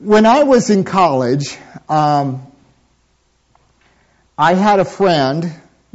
when 0.00 0.24
I 0.24 0.44
was 0.44 0.70
in 0.70 0.84
college, 0.84 1.58
um, 1.86 2.46
I 4.36 4.54
had 4.54 4.80
a 4.80 4.84
friend 4.86 5.52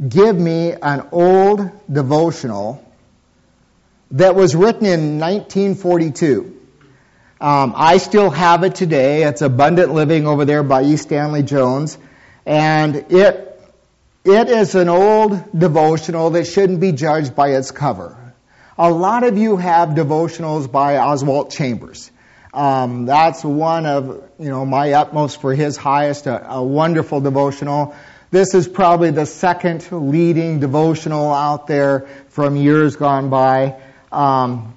give 0.08 0.38
me 0.38 0.72
an 0.72 1.08
old 1.10 1.68
devotional 1.92 2.84
that 4.12 4.36
was 4.36 4.54
written 4.54 4.86
in 4.86 5.18
1942. 5.18 6.52
Um, 7.40 7.74
I 7.76 7.96
still 7.96 8.30
have 8.30 8.62
it 8.62 8.76
today. 8.76 9.24
It's 9.24 9.42
Abundant 9.42 9.92
Living 9.92 10.26
over 10.26 10.44
there 10.44 10.62
by 10.62 10.84
E. 10.84 10.96
Stanley 10.96 11.42
Jones. 11.42 11.98
And 12.46 12.94
it, 13.10 13.60
it 14.24 14.48
is 14.48 14.76
an 14.76 14.88
old 14.88 15.58
devotional 15.58 16.30
that 16.30 16.46
shouldn't 16.46 16.78
be 16.78 16.92
judged 16.92 17.34
by 17.34 17.56
its 17.56 17.72
cover. 17.72 18.16
A 18.78 18.88
lot 18.88 19.24
of 19.24 19.36
you 19.36 19.56
have 19.56 19.90
devotionals 19.90 20.70
by 20.70 20.98
Oswald 20.98 21.50
Chambers. 21.50 22.12
Um, 22.56 23.04
that's 23.04 23.44
one 23.44 23.84
of, 23.84 24.30
you 24.38 24.48
know, 24.48 24.64
my 24.64 24.92
utmost 24.92 25.42
for 25.42 25.54
his 25.54 25.76
highest, 25.76 26.26
a, 26.26 26.52
a 26.54 26.64
wonderful 26.64 27.20
devotional. 27.20 27.94
This 28.30 28.54
is 28.54 28.66
probably 28.66 29.10
the 29.10 29.26
second 29.26 29.86
leading 29.92 30.58
devotional 30.58 31.34
out 31.34 31.66
there 31.66 32.08
from 32.30 32.56
years 32.56 32.96
gone 32.96 33.28
by. 33.28 33.78
Um, 34.10 34.74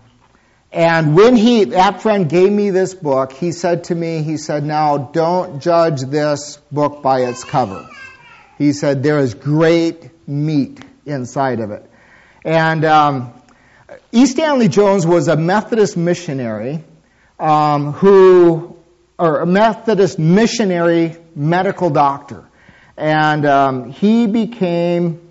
and 0.73 1.15
when 1.15 1.37
he, 1.37 1.63
that 1.63 2.01
friend 2.01 2.29
gave 2.29 2.51
me 2.51 2.69
this 2.71 2.93
book, 2.93 3.31
he 3.31 3.53
said 3.53 3.85
to 3.85 3.95
me, 3.95 4.23
he 4.23 4.35
said, 4.35 4.65
now 4.65 4.97
don't 4.97 5.61
judge 5.61 6.01
this 6.01 6.57
book 6.73 7.01
by 7.01 7.21
its 7.21 7.45
cover. 7.45 7.89
He 8.57 8.73
said, 8.73 9.03
there 9.03 9.19
is 9.19 9.35
great 9.35 10.27
meat 10.27 10.81
inside 11.05 11.61
of 11.61 11.71
it. 11.71 11.89
And 12.43 12.83
um, 12.83 13.33
E. 14.11 14.25
Stanley 14.25 14.67
Jones 14.67 15.07
was 15.07 15.29
a 15.29 15.37
Methodist 15.37 15.95
missionary 15.95 16.83
um, 17.39 17.93
who, 17.93 18.75
or 19.17 19.39
a 19.39 19.45
Methodist 19.45 20.19
missionary 20.19 21.15
medical 21.35 21.89
doctor. 21.89 22.45
And 22.97 23.45
um, 23.45 23.91
he 23.91 24.27
became 24.27 25.29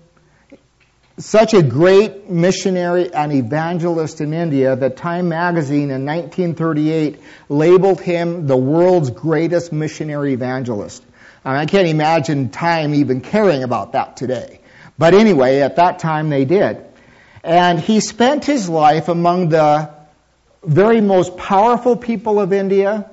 such 1.19 1.53
a 1.53 1.61
great 1.61 2.29
missionary 2.29 3.13
and 3.13 3.33
evangelist 3.33 4.21
in 4.21 4.33
India 4.33 4.75
that 4.75 4.95
Time 4.95 5.29
magazine 5.29 5.91
in 5.91 6.05
1938 6.05 7.19
labeled 7.49 7.99
him 7.99 8.47
the 8.47 8.57
world's 8.57 9.11
greatest 9.11 9.73
missionary 9.73 10.33
evangelist. 10.33 11.03
I, 11.43 11.65
can't 11.65 11.87
imagine 11.87 12.49
Time 12.49 12.93
even 12.95 13.21
caring 13.21 13.63
about 13.63 13.93
that 13.93 14.17
today. 14.17 14.61
But 14.97 15.13
anyway, 15.13 15.59
at 15.59 15.75
that 15.75 15.99
time 15.99 16.29
they 16.29 16.45
did. 16.45 16.85
And 17.43 17.79
he 17.79 17.99
spent 17.99 18.45
his 18.45 18.67
life 18.69 19.09
among 19.09 19.49
the 19.49 19.98
very 20.63 21.01
most 21.01 21.37
powerful 21.37 21.95
people 21.95 22.39
of 22.39 22.53
India 22.53 23.09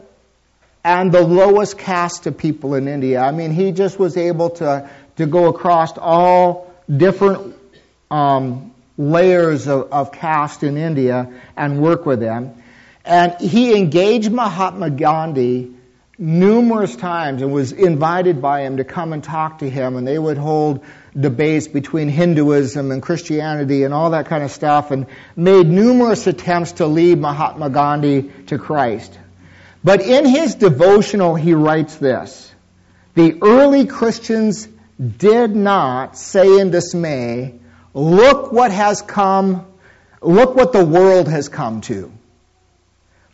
and 0.85 1.11
the 1.13 1.21
lowest 1.21 1.79
caste 1.79 2.27
of 2.27 2.39
people 2.39 2.75
in 2.75 2.89
India. 2.89 3.21
I 3.21 3.33
mean, 3.33 3.51
he 3.51 3.73
just 3.73 3.99
was 3.99 4.17
able 4.17 4.51
to, 4.51 4.89
to 5.17 5.27
go 5.27 5.49
across 5.49 5.97
all 5.99 6.73
different 6.95 7.57
um, 8.11 8.73
layers 8.97 9.67
of, 9.67 9.93
of 9.93 10.13
caste 10.13 10.63
in 10.63 10.77
India 10.77 11.33
and 11.57 11.81
work 11.81 12.07
with 12.07 12.21
them. 12.21 12.63
And 13.05 13.35
he 13.41 13.77
engaged 13.77 14.31
Mahatma 14.33 14.91
Gandhi 14.91 15.76
numerous 16.19 16.97
times 16.97 17.43
and 17.43 17.53
was 17.53 17.73
invited 17.73 18.41
by 18.41 18.63
him 18.63 18.79
to 18.79 18.85
come 18.85 19.13
and 19.13 19.23
talk 19.23 19.59
to 19.59 19.69
him 19.69 19.97
and 19.97 20.07
they 20.07 20.19
would 20.19 20.39
hold 20.39 20.85
debates 21.19 21.69
between 21.69 22.09
Hinduism 22.09 22.91
and 22.91 23.03
Christianity 23.03 23.85
and 23.85 23.93
all 23.93 24.11
that 24.11 24.27
kind 24.27 24.43
of 24.43 24.51
stuff 24.51 24.91
and 24.91 25.07
made 25.35 25.67
numerous 25.67 26.27
attempts 26.27 26.73
to 26.73 26.87
lead 26.87 27.19
Mahatma 27.19 27.69
Gandhi 27.71 28.31
to 28.47 28.59
Christ. 28.59 29.19
But 29.85 30.01
in 30.01 30.25
his 30.25 30.55
devotional 30.55 31.35
he 31.35 31.55
writes 31.55 31.97
this, 31.97 32.53
the 33.15 33.39
early 33.43 33.87
Christians 33.87 34.69
did 34.99 35.55
not 35.55 36.17
say 36.17 36.61
in 36.61 36.71
dismay, 36.71 37.61
Look 37.93 38.53
what 38.53 38.71
has 38.73 39.01
come, 39.01 39.67
look 40.21 40.55
what 40.55 40.73
the 40.73 40.85
world 40.85 41.29
has 41.29 41.49
come 41.49 41.81
to. 41.83 42.13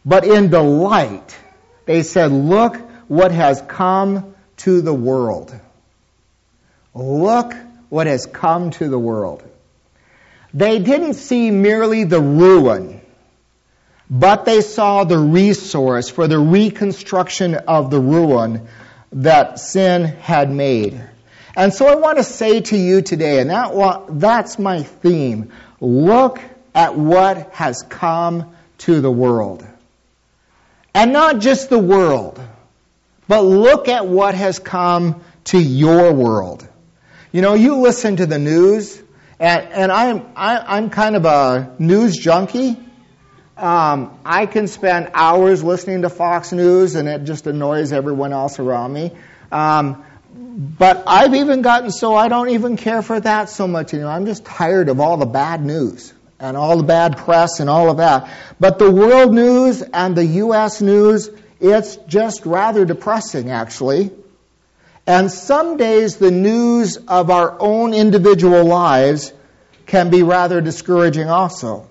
But 0.04 0.24
in 0.24 0.50
delight, 0.50 1.36
they 1.84 2.02
said, 2.02 2.32
Look 2.32 2.76
what 3.08 3.32
has 3.32 3.62
come 3.62 4.34
to 4.58 4.80
the 4.80 4.94
world. 4.94 5.54
Look 6.94 7.54
what 7.88 8.06
has 8.06 8.26
come 8.26 8.70
to 8.72 8.88
the 8.88 8.98
world. 8.98 9.42
They 10.54 10.78
didn't 10.78 11.14
see 11.14 11.50
merely 11.50 12.04
the 12.04 12.20
ruin, 12.20 13.00
but 14.10 14.44
they 14.44 14.60
saw 14.60 15.04
the 15.04 15.18
resource 15.18 16.10
for 16.10 16.26
the 16.28 16.38
reconstruction 16.38 17.54
of 17.54 17.90
the 17.90 18.00
ruin 18.00 18.68
that 19.12 19.58
sin 19.58 20.04
had 20.04 20.50
made. 20.50 21.02
And 21.56 21.72
so 21.72 21.86
I 21.86 21.96
want 21.96 22.18
to 22.18 22.24
say 22.24 22.60
to 22.60 22.76
you 22.76 23.02
today, 23.02 23.40
and 23.40 23.50
that, 23.50 24.04
that's 24.08 24.58
my 24.58 24.82
theme, 24.82 25.52
look 25.80 26.40
at 26.74 26.96
what 26.96 27.52
has 27.52 27.82
come 27.82 28.54
to 28.78 29.00
the 29.00 29.10
world. 29.10 29.66
And 30.94 31.12
not 31.12 31.38
just 31.40 31.70
the 31.70 31.78
world, 31.78 32.40
but 33.28 33.42
look 33.42 33.88
at 33.88 34.06
what 34.06 34.34
has 34.34 34.58
come 34.58 35.22
to 35.44 35.58
your 35.58 36.12
world. 36.12 36.66
You 37.32 37.40
know, 37.40 37.54
you 37.54 37.76
listen 37.76 38.16
to 38.16 38.26
the 38.26 38.38
news, 38.38 39.02
and, 39.40 39.66
and 39.72 39.92
I'm, 39.92 40.26
I, 40.36 40.78
am 40.78 40.90
kind 40.90 41.16
of 41.16 41.24
a 41.24 41.74
news 41.78 42.16
junkie. 42.16 42.78
Um, 43.56 44.18
I 44.24 44.46
can 44.46 44.66
spend 44.66 45.10
hours 45.14 45.62
listening 45.62 46.02
to 46.02 46.10
Fox 46.10 46.52
News, 46.52 46.94
and 46.94 47.08
it 47.08 47.24
just 47.24 47.46
annoys 47.46 47.92
everyone 47.92 48.32
else 48.32 48.58
around 48.58 48.92
me. 48.92 49.12
Um, 49.50 50.04
but 50.34 51.04
I've 51.06 51.34
even 51.34 51.62
gotten 51.62 51.90
so 51.90 52.14
I 52.14 52.28
don't 52.28 52.50
even 52.50 52.76
care 52.76 53.00
for 53.00 53.18
that 53.18 53.48
so 53.48 53.66
much 53.66 53.94
anymore. 53.94 54.12
I'm 54.12 54.26
just 54.26 54.44
tired 54.44 54.88
of 54.90 55.00
all 55.00 55.16
the 55.16 55.26
bad 55.26 55.64
news 55.64 56.12
and 56.42 56.56
all 56.56 56.76
the 56.76 56.82
bad 56.82 57.16
press 57.16 57.60
and 57.60 57.70
all 57.70 57.88
of 57.88 57.98
that. 57.98 58.28
But 58.58 58.78
the 58.80 58.90
world 58.90 59.32
news 59.32 59.80
and 59.80 60.16
the 60.16 60.26
U.S. 60.26 60.82
news, 60.82 61.30
it's 61.60 61.96
just 62.08 62.44
rather 62.44 62.84
depressing 62.84 63.50
actually. 63.50 64.10
And 65.06 65.30
some 65.30 65.76
days 65.76 66.16
the 66.16 66.32
news 66.32 66.96
of 66.96 67.30
our 67.30 67.56
own 67.60 67.94
individual 67.94 68.64
lives 68.64 69.32
can 69.86 70.10
be 70.10 70.24
rather 70.24 70.60
discouraging 70.60 71.28
also. 71.28 71.88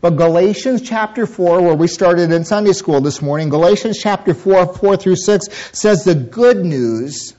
But 0.00 0.10
Galatians 0.10 0.80
chapter 0.82 1.26
4, 1.26 1.60
where 1.60 1.74
we 1.74 1.88
started 1.88 2.32
in 2.32 2.44
Sunday 2.44 2.72
school 2.72 3.00
this 3.00 3.20
morning, 3.20 3.48
Galatians 3.48 3.98
chapter 4.00 4.32
4, 4.32 4.74
4 4.74 4.96
through 4.96 5.16
6 5.16 5.46
says 5.72 6.04
the 6.04 6.14
good 6.14 6.64
news 6.64 7.34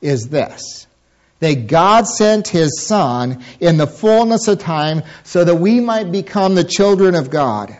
is 0.00 0.28
this 0.28 0.86
that 1.40 1.66
God 1.66 2.06
sent 2.06 2.48
His 2.48 2.86
Son 2.86 3.42
in 3.60 3.76
the 3.76 3.86
fullness 3.86 4.48
of 4.48 4.58
time 4.58 5.02
so 5.24 5.44
that 5.44 5.56
we 5.56 5.80
might 5.80 6.10
become 6.10 6.54
the 6.54 6.64
children 6.64 7.14
of 7.14 7.30
God. 7.30 7.76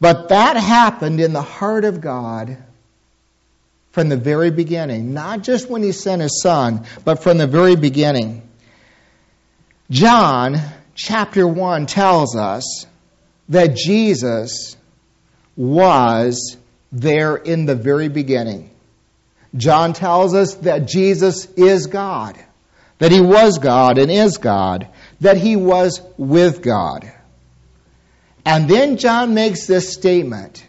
But 0.00 0.28
that 0.28 0.56
happened 0.56 1.20
in 1.20 1.32
the 1.32 1.42
heart 1.42 1.84
of 1.84 2.00
God 2.00 2.58
from 3.92 4.08
the 4.08 4.16
very 4.16 4.50
beginning, 4.50 5.14
not 5.14 5.42
just 5.42 5.70
when 5.70 5.82
He 5.82 5.92
sent 5.92 6.22
His 6.22 6.42
Son, 6.42 6.84
but 7.04 7.22
from 7.22 7.38
the 7.38 7.46
very 7.46 7.76
beginning. 7.76 8.42
John 9.90 10.56
chapter 10.94 11.46
1 11.46 11.86
tells 11.86 12.36
us 12.36 12.86
that 13.48 13.76
Jesus 13.76 14.76
was 15.56 16.56
there 16.90 17.36
in 17.36 17.66
the 17.66 17.74
very 17.74 18.08
beginning. 18.08 18.70
John 19.56 19.92
tells 19.92 20.34
us 20.34 20.54
that 20.56 20.86
Jesus 20.86 21.46
is 21.56 21.86
God, 21.86 22.38
that 22.98 23.12
he 23.12 23.20
was 23.20 23.58
God 23.58 23.98
and 23.98 24.10
is 24.10 24.38
God, 24.38 24.88
that 25.20 25.36
he 25.36 25.56
was 25.56 26.02
with 26.16 26.62
God. 26.62 27.10
And 28.44 28.68
then 28.68 28.96
John 28.98 29.34
makes 29.34 29.66
this 29.66 29.92
statement. 29.92 30.66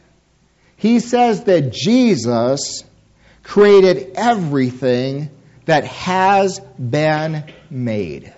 He 0.77 0.99
says 0.99 1.43
that 1.45 1.73
Jesus 1.73 2.83
created 3.43 4.13
everything 4.15 5.29
that 5.65 5.83
has 5.85 6.59
been 6.79 7.43
made 7.69 8.33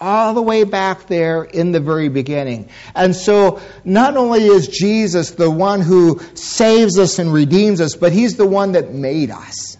all 0.00 0.34
the 0.34 0.42
way 0.42 0.64
back 0.64 1.06
there 1.06 1.44
in 1.44 1.72
the 1.72 1.80
very 1.80 2.08
beginning. 2.08 2.68
And 2.94 3.14
so, 3.14 3.60
not 3.84 4.16
only 4.16 4.44
is 4.44 4.68
Jesus 4.68 5.32
the 5.32 5.50
one 5.50 5.80
who 5.80 6.20
saves 6.34 6.98
us 6.98 7.18
and 7.18 7.32
redeems 7.32 7.80
us, 7.80 7.94
but 7.94 8.12
He's 8.12 8.36
the 8.36 8.46
one 8.46 8.72
that 8.72 8.92
made 8.92 9.30
us. 9.30 9.76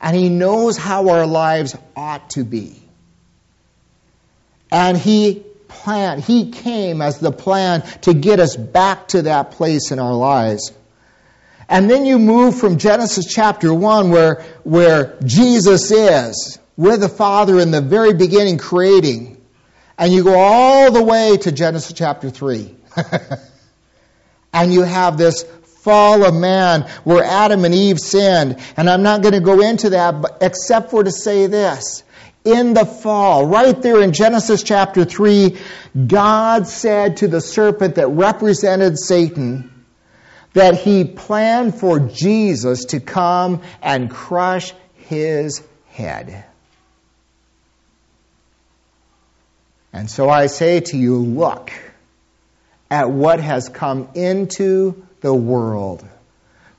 And 0.00 0.16
He 0.16 0.28
knows 0.28 0.76
how 0.76 1.08
our 1.08 1.26
lives 1.26 1.76
ought 1.96 2.30
to 2.30 2.44
be. 2.44 2.80
And 4.70 4.96
He 4.96 5.44
planned, 5.68 6.22
He 6.22 6.50
came 6.50 7.02
as 7.02 7.18
the 7.18 7.32
plan 7.32 7.82
to 8.02 8.14
get 8.14 8.38
us 8.38 8.56
back 8.56 9.08
to 9.08 9.22
that 9.22 9.52
place 9.52 9.90
in 9.90 9.98
our 9.98 10.14
lives. 10.14 10.72
And 11.68 11.90
then 11.90 12.06
you 12.06 12.20
move 12.20 12.58
from 12.60 12.78
Genesis 12.78 13.26
chapter 13.26 13.74
1 13.74 14.10
where, 14.10 14.44
where 14.62 15.18
Jesus 15.24 15.90
is 15.90 16.60
with 16.76 17.00
the 17.00 17.08
Father 17.08 17.58
in 17.58 17.70
the 17.70 17.80
very 17.80 18.14
beginning 18.14 18.58
creating. 18.58 19.36
And 19.98 20.12
you 20.12 20.24
go 20.24 20.34
all 20.34 20.92
the 20.92 21.02
way 21.02 21.36
to 21.38 21.52
Genesis 21.52 21.92
chapter 21.92 22.30
3. 22.30 22.74
and 24.52 24.72
you 24.72 24.82
have 24.82 25.16
this 25.16 25.42
fall 25.42 26.24
of 26.24 26.34
man 26.34 26.82
where 27.04 27.24
Adam 27.24 27.64
and 27.64 27.74
Eve 27.74 27.98
sinned. 27.98 28.58
And 28.76 28.90
I'm 28.90 29.02
not 29.02 29.22
going 29.22 29.34
to 29.34 29.40
go 29.40 29.60
into 29.60 29.90
that 29.90 30.20
but, 30.20 30.38
except 30.40 30.90
for 30.90 31.02
to 31.02 31.10
say 31.10 31.46
this. 31.46 32.02
In 32.44 32.74
the 32.74 32.84
fall, 32.84 33.46
right 33.46 33.80
there 33.82 34.02
in 34.02 34.12
Genesis 34.12 34.62
chapter 34.62 35.04
3, 35.04 35.56
God 36.06 36.66
said 36.68 37.16
to 37.18 37.28
the 37.28 37.40
serpent 37.40 37.96
that 37.96 38.08
represented 38.08 38.98
Satan 38.98 39.84
that 40.52 40.74
he 40.74 41.04
planned 41.04 41.74
for 41.74 41.98
Jesus 41.98 42.86
to 42.86 43.00
come 43.00 43.62
and 43.82 44.10
crush 44.10 44.72
his 44.94 45.62
head. 45.88 46.44
And 49.96 50.10
so 50.10 50.28
I 50.28 50.48
say 50.48 50.80
to 50.80 50.96
you, 50.98 51.16
look 51.16 51.72
at 52.90 53.08
what 53.08 53.40
has 53.40 53.70
come 53.70 54.10
into 54.14 55.06
the 55.22 55.32
world. 55.32 56.06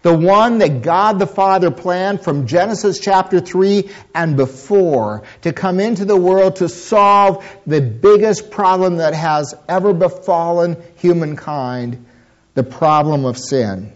The 0.03 0.15
one 0.15 0.59
that 0.59 0.83
God 0.83 1.17
the 1.17 1.25
Father 1.25 1.71
planned 1.71 2.21
from 2.21 2.45
Genesis 2.45 2.99
chapter 2.99 3.39
3 3.39 3.89
and 4.13 4.37
before 4.37 5.23
to 5.41 5.51
come 5.51 5.79
into 5.79 6.05
the 6.05 6.15
world 6.15 6.57
to 6.57 6.69
solve 6.69 7.43
the 7.65 7.81
biggest 7.81 8.51
problem 8.51 8.97
that 8.97 9.15
has 9.15 9.55
ever 9.67 9.93
befallen 9.93 10.77
humankind 10.97 12.05
the 12.53 12.61
problem 12.61 13.25
of 13.25 13.35
sin. 13.35 13.93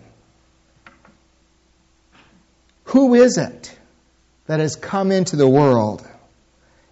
Who 2.85 3.13
is 3.13 3.37
it 3.37 3.77
that 4.47 4.59
has 4.59 4.75
come 4.75 5.11
into 5.11 5.35
the 5.35 5.47
world? 5.47 6.05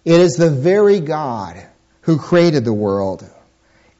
It 0.04 0.20
is 0.20 0.34
the 0.34 0.50
very 0.50 1.00
God 1.00 1.66
who 2.10 2.18
created 2.18 2.64
the 2.64 2.72
world. 2.72 3.24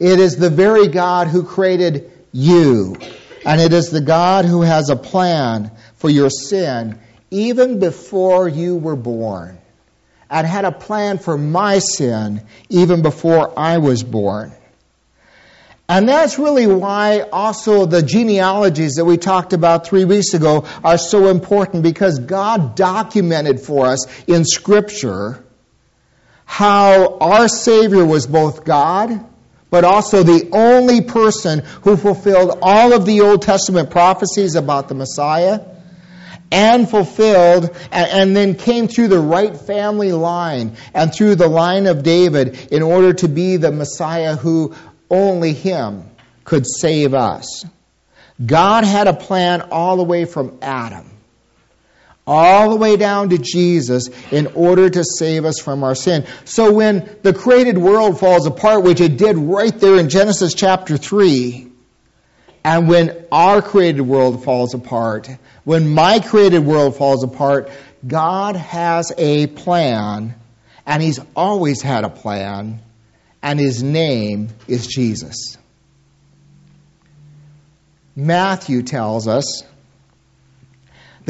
It 0.00 0.18
is 0.18 0.36
the 0.36 0.50
very 0.50 0.88
God 0.88 1.28
who 1.28 1.44
created 1.44 2.10
you. 2.32 2.96
And 3.46 3.60
it 3.60 3.72
is 3.72 3.90
the 3.90 4.00
God 4.00 4.44
who 4.46 4.62
has 4.62 4.90
a 4.90 4.96
plan 4.96 5.70
for 5.94 6.10
your 6.10 6.28
sin 6.28 6.98
even 7.30 7.78
before 7.78 8.48
you 8.48 8.74
were 8.74 8.96
born. 8.96 9.58
And 10.28 10.44
had 10.44 10.64
a 10.64 10.72
plan 10.72 11.18
for 11.18 11.38
my 11.38 11.78
sin 11.78 12.42
even 12.68 13.02
before 13.02 13.56
I 13.56 13.78
was 13.78 14.02
born. 14.02 14.52
And 15.88 16.08
that's 16.08 16.36
really 16.36 16.66
why 16.66 17.20
also 17.32 17.86
the 17.86 18.02
genealogies 18.02 18.94
that 18.94 19.04
we 19.04 19.18
talked 19.18 19.52
about 19.52 19.86
three 19.86 20.04
weeks 20.04 20.34
ago 20.34 20.66
are 20.82 20.98
so 20.98 21.28
important 21.28 21.84
because 21.84 22.18
God 22.18 22.74
documented 22.74 23.60
for 23.60 23.86
us 23.86 24.06
in 24.24 24.44
Scripture 24.44 25.44
how 26.50 27.17
our 27.20 27.47
Savior 27.47 28.05
was 28.05 28.26
both 28.26 28.64
God, 28.64 29.25
but 29.70 29.85
also 29.85 30.25
the 30.25 30.49
only 30.50 31.00
person 31.00 31.61
who 31.82 31.97
fulfilled 31.97 32.58
all 32.61 32.93
of 32.93 33.06
the 33.06 33.20
Old 33.20 33.43
Testament 33.43 33.88
prophecies 33.88 34.56
about 34.56 34.88
the 34.88 34.97
Messiah 34.97 35.61
and 36.50 36.91
fulfilled 36.91 37.70
and, 37.93 38.37
then 38.37 38.56
came 38.56 38.88
through 38.88 39.06
the 39.06 39.20
right 39.20 39.56
family 39.56 40.11
line 40.11 40.76
and 40.93 41.14
through 41.14 41.37
the 41.37 41.47
line 41.47 41.87
of 41.87 42.02
David 42.02 42.73
in 42.73 42.82
order 42.82 43.12
to 43.12 43.29
be 43.29 43.56
the 43.56 43.70
Messiah 43.70 44.35
who 44.35 44.75
only 45.08 45.52
him 45.52 46.11
could 46.43 46.67
save 46.67 47.14
us. 47.14 47.64
God 48.44 48.85
had 48.85 49.06
a 49.06 49.14
plan 49.14 49.69
all 49.70 49.97
the 49.97 50.02
way 50.02 50.25
from 50.25 50.58
Adam 50.61 51.08
all 52.32 52.70
the 52.70 52.76
way 52.76 52.96
down 52.96 53.28
to 53.30 53.38
Jesus 53.38 54.08
in 54.30 54.46
order 54.54 54.88
to 54.88 55.02
save 55.02 55.44
us 55.44 55.58
from 55.58 55.82
our 55.82 55.96
sin. 55.96 56.24
So 56.44 56.72
when 56.72 57.16
the 57.22 57.34
created 57.34 57.76
world 57.76 58.20
falls 58.20 58.46
apart, 58.46 58.84
which 58.84 59.00
it 59.00 59.16
did 59.16 59.36
right 59.36 59.76
there 59.76 59.96
in 59.96 60.08
Genesis 60.08 60.54
chapter 60.54 60.96
3, 60.96 61.66
and 62.62 62.88
when 62.88 63.24
our 63.32 63.60
created 63.60 64.02
world 64.02 64.44
falls 64.44 64.74
apart, 64.74 65.28
when 65.64 65.92
my 65.92 66.20
created 66.20 66.64
world 66.64 66.96
falls 66.96 67.24
apart, 67.24 67.68
God 68.06 68.54
has 68.54 69.12
a 69.18 69.48
plan, 69.48 70.36
and 70.86 71.02
He's 71.02 71.18
always 71.34 71.82
had 71.82 72.04
a 72.04 72.10
plan, 72.10 72.80
and 73.42 73.58
His 73.58 73.82
name 73.82 74.50
is 74.68 74.86
Jesus. 74.86 75.58
Matthew 78.14 78.84
tells 78.84 79.26
us 79.26 79.64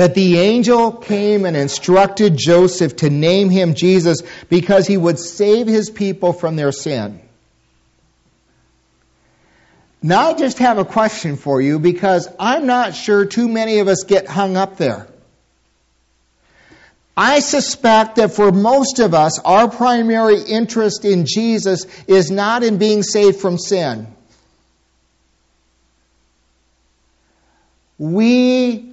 that 0.01 0.15
the 0.15 0.39
angel 0.39 0.93
came 0.93 1.45
and 1.45 1.55
instructed 1.55 2.35
Joseph 2.35 2.97
to 2.97 3.11
name 3.11 3.51
him 3.51 3.75
Jesus 3.75 4.23
because 4.49 4.87
he 4.87 4.97
would 4.97 5.19
save 5.19 5.67
his 5.67 5.91
people 5.91 6.33
from 6.33 6.57
their 6.57 6.73
sin. 6.73 7.21
Now, 10.03 10.31
I 10.31 10.33
just 10.33 10.59
have 10.61 10.79
a 10.79 10.87
question 10.87 11.37
for 11.37 11.61
you 11.61 11.79
because 11.79 12.31
I'm 12.41 12.65
not 12.67 12.95
sure 12.95 13.27
too 13.27 13.47
many 13.47 13.81
of 13.81 13.89
us 13.89 14.05
get 14.05 14.27
hung 14.27 14.57
up 14.57 14.79
there. 14.79 15.07
I 17.15 17.41
suspect 17.41 18.17
that 18.17 18.33
for 18.33 18.53
most 18.53 19.01
of 19.01 19.13
us, 19.13 19.39
our 19.41 19.69
primary 19.69 20.41
interest 20.41 21.05
in 21.05 21.27
Jesus 21.27 21.85
is 22.07 22.31
not 22.31 22.63
in 22.63 22.79
being 22.79 23.03
saved 23.03 23.39
from 23.39 23.59
sin. 23.59 24.07
We 27.99 28.90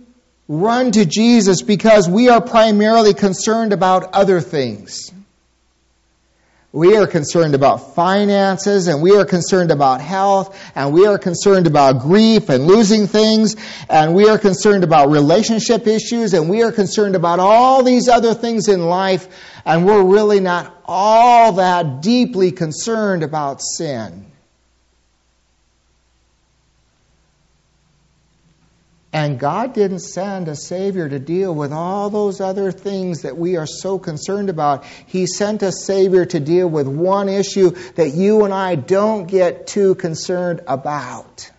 run 0.48 0.92
to 0.94 1.06
Jesus 1.06 1.62
because 1.62 2.10
we 2.10 2.30
are 2.30 2.42
primarily 2.42 3.14
concerned 3.14 3.74
about 3.74 4.14
other 4.14 4.42
things. 4.42 5.12
We 6.74 6.96
are 6.96 7.08
concerned 7.08 7.56
about 7.56 7.96
finances 7.96 8.88
and 8.88 9.02
we 9.02 9.16
are 9.16 9.26
concerned 9.26 9.72
about 9.72 10.02
health 10.02 10.56
and 10.76 10.94
we 10.94 11.08
are 11.08 11.18
concerned 11.18 11.66
about 11.66 12.02
grief 12.02 12.50
and 12.50 12.68
losing 12.68 13.08
things 13.08 13.56
and 13.90 14.14
we 14.14 14.30
are 14.30 14.38
concerned 14.38 14.84
about 14.84 15.10
relationship 15.10 15.88
issues 15.88 16.34
and 16.34 16.50
we 16.50 16.64
are 16.64 16.72
concerned 16.72 17.16
about 17.16 17.40
all 17.40 17.84
these 17.84 18.08
other 18.08 18.34
things 18.34 18.68
in 18.68 18.86
life 18.86 19.28
and 19.66 19.86
we're 19.86 20.04
really 20.04 20.40
not 20.40 20.82
all 20.86 21.54
that 21.54 22.02
deeply 22.02 22.52
concerned 22.52 23.24
about 23.24 23.62
sin. 23.62 24.26
And 29.14 29.40
God 29.40 29.74
didn't 29.74 30.00
send 30.00 30.48
a 30.48 30.56
Savior 30.56 31.08
to 31.08 31.18
deal 31.18 31.56
with 31.56 31.72
all 31.72 32.10
those 32.10 32.42
other 32.42 32.72
things 32.72 33.22
that 33.22 33.38
we 33.38 33.56
are 33.56 33.66
so 33.66 33.98
concerned 33.98 34.50
about. 34.50 34.84
He 35.06 35.28
sent 35.28 35.64
a 35.64 35.72
Savior 35.72 36.26
to 36.26 36.40
deal 36.40 36.68
with 36.68 36.88
one 36.88 37.30
issue 37.30 37.72
that 37.96 38.10
you 38.10 38.44
and 38.44 38.54
I 38.54 38.76
don't 38.76 39.26
get 39.26 39.68
too 39.68 39.96
concerned 39.96 40.62
about. 40.68 41.50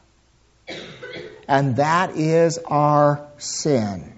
And 1.49 1.77
that 1.77 2.17
is 2.17 2.59
our 2.67 3.27
sin. 3.39 4.13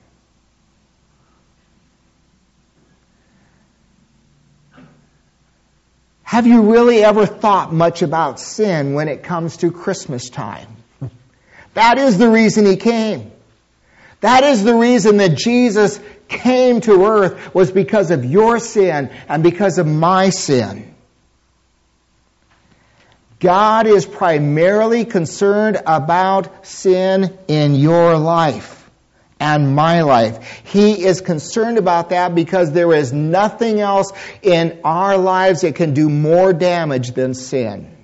Have 6.25 6.47
you 6.47 6.73
really 6.73 7.03
ever 7.05 7.27
thought 7.27 7.73
much 7.73 8.03
about 8.03 8.39
sin 8.41 8.95
when 8.95 9.09
it 9.09 9.23
comes 9.23 9.59
to 9.59 9.71
Christmas 9.71 10.31
time? 10.31 10.80
That 11.81 11.97
is 11.97 12.19
the 12.19 12.29
reason 12.29 12.67
he 12.67 12.77
came. 12.77 13.33
That 14.21 14.45
is 14.45 14.65
the 14.65 14.75
reason 14.75 15.17
that 15.17 15.35
Jesus 15.35 15.99
came 16.29 16.83
to 16.83 17.07
earth 17.07 17.55
was 17.55 17.73
because 17.73 18.11
of 18.11 18.23
your 18.23 18.59
sin 18.59 19.11
and 19.27 19.43
because 19.43 19.79
of 19.79 19.87
my 19.87 20.29
sin. 20.29 20.95
God 23.39 23.87
is 23.87 24.05
primarily 24.05 25.07
concerned 25.07 25.81
about 25.87 26.67
sin 26.67 27.39
in 27.49 27.75
your 27.77 28.19
life 28.19 28.91
and 29.41 29.75
my 29.75 30.03
life. 30.03 30.61
He 30.65 31.03
is 31.03 31.23
concerned 31.23 31.79
about 31.79 32.11
that 32.11 32.35
because 32.35 32.73
there 32.73 32.93
is 32.93 33.15
nothing 33.15 33.81
else 33.81 34.13
in 34.43 34.81
our 34.85 35.17
lives 35.17 35.63
that 35.63 35.77
can 35.77 35.95
do 35.95 36.11
more 36.11 36.53
damage 36.53 37.13
than 37.13 37.33
sin. 37.33 38.00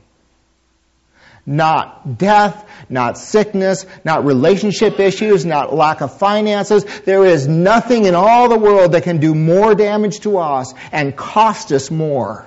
Not 1.47 2.19
death, 2.19 2.69
not 2.88 3.17
sickness, 3.17 3.87
not 4.05 4.25
relationship 4.25 4.99
issues, 4.99 5.47
not 5.47 5.73
lack 5.73 6.00
of 6.00 6.19
finances. 6.19 6.85
There 7.05 7.25
is 7.25 7.47
nothing 7.47 8.05
in 8.05 8.17
all 8.17 8.49
the 8.49 8.59
world 8.59 8.93
that 8.93 9.05
can 9.05 9.19
do 9.19 9.33
more 9.33 9.76
damage 9.76 10.21
to 10.21 10.38
us 10.38 10.75
and 10.91 11.17
cost 11.17 11.71
us 11.71 11.88
more 11.88 12.47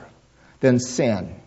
than 0.60 0.80
sin. 0.80 1.40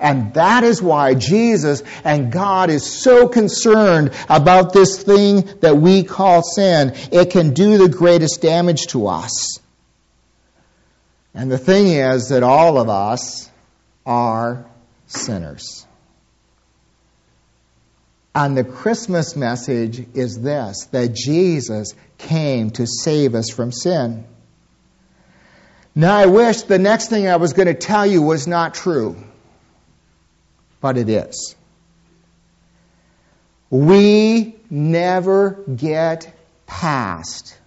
And 0.00 0.32
that 0.34 0.64
is 0.64 0.80
why 0.80 1.14
Jesus 1.14 1.82
and 2.04 2.30
God 2.30 2.70
is 2.70 2.86
so 2.86 3.28
concerned 3.28 4.12
about 4.28 4.72
this 4.72 5.02
thing 5.02 5.42
that 5.60 5.76
we 5.76 6.04
call 6.04 6.42
sin. 6.42 6.92
It 7.10 7.30
can 7.30 7.52
do 7.52 7.78
the 7.78 7.88
greatest 7.88 8.40
damage 8.40 8.86
to 8.88 9.08
us. 9.08 9.58
And 11.34 11.50
the 11.50 11.58
thing 11.58 11.88
is 11.88 12.28
that 12.28 12.42
all 12.42 12.78
of 12.78 12.88
us 12.88 13.50
are 14.06 14.64
sinners. 15.06 15.86
And 18.38 18.56
the 18.56 18.62
Christmas 18.62 19.34
message 19.34 20.06
is 20.14 20.40
this 20.40 20.86
that 20.92 21.12
Jesus 21.12 21.92
came 22.18 22.70
to 22.70 22.86
save 22.86 23.34
us 23.34 23.50
from 23.50 23.72
sin. 23.72 24.24
Now, 25.92 26.16
I 26.16 26.26
wish 26.26 26.62
the 26.62 26.78
next 26.78 27.08
thing 27.08 27.26
I 27.26 27.34
was 27.34 27.52
going 27.52 27.66
to 27.66 27.74
tell 27.74 28.06
you 28.06 28.22
was 28.22 28.46
not 28.46 28.74
true, 28.74 29.16
but 30.80 30.96
it 30.96 31.08
is. 31.08 31.56
we 33.70 34.54
never 34.70 35.64
get 35.74 36.32
past 36.64 37.58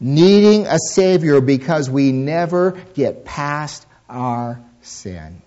needing 0.00 0.66
a 0.66 0.78
Savior 0.90 1.40
because 1.40 1.88
we 1.88 2.10
never 2.10 2.72
get 2.94 3.24
past 3.24 3.86
our 4.08 4.60
sin. 4.82 5.40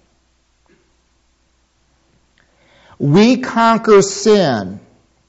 We 3.00 3.38
conquer 3.38 4.02
sin 4.02 4.80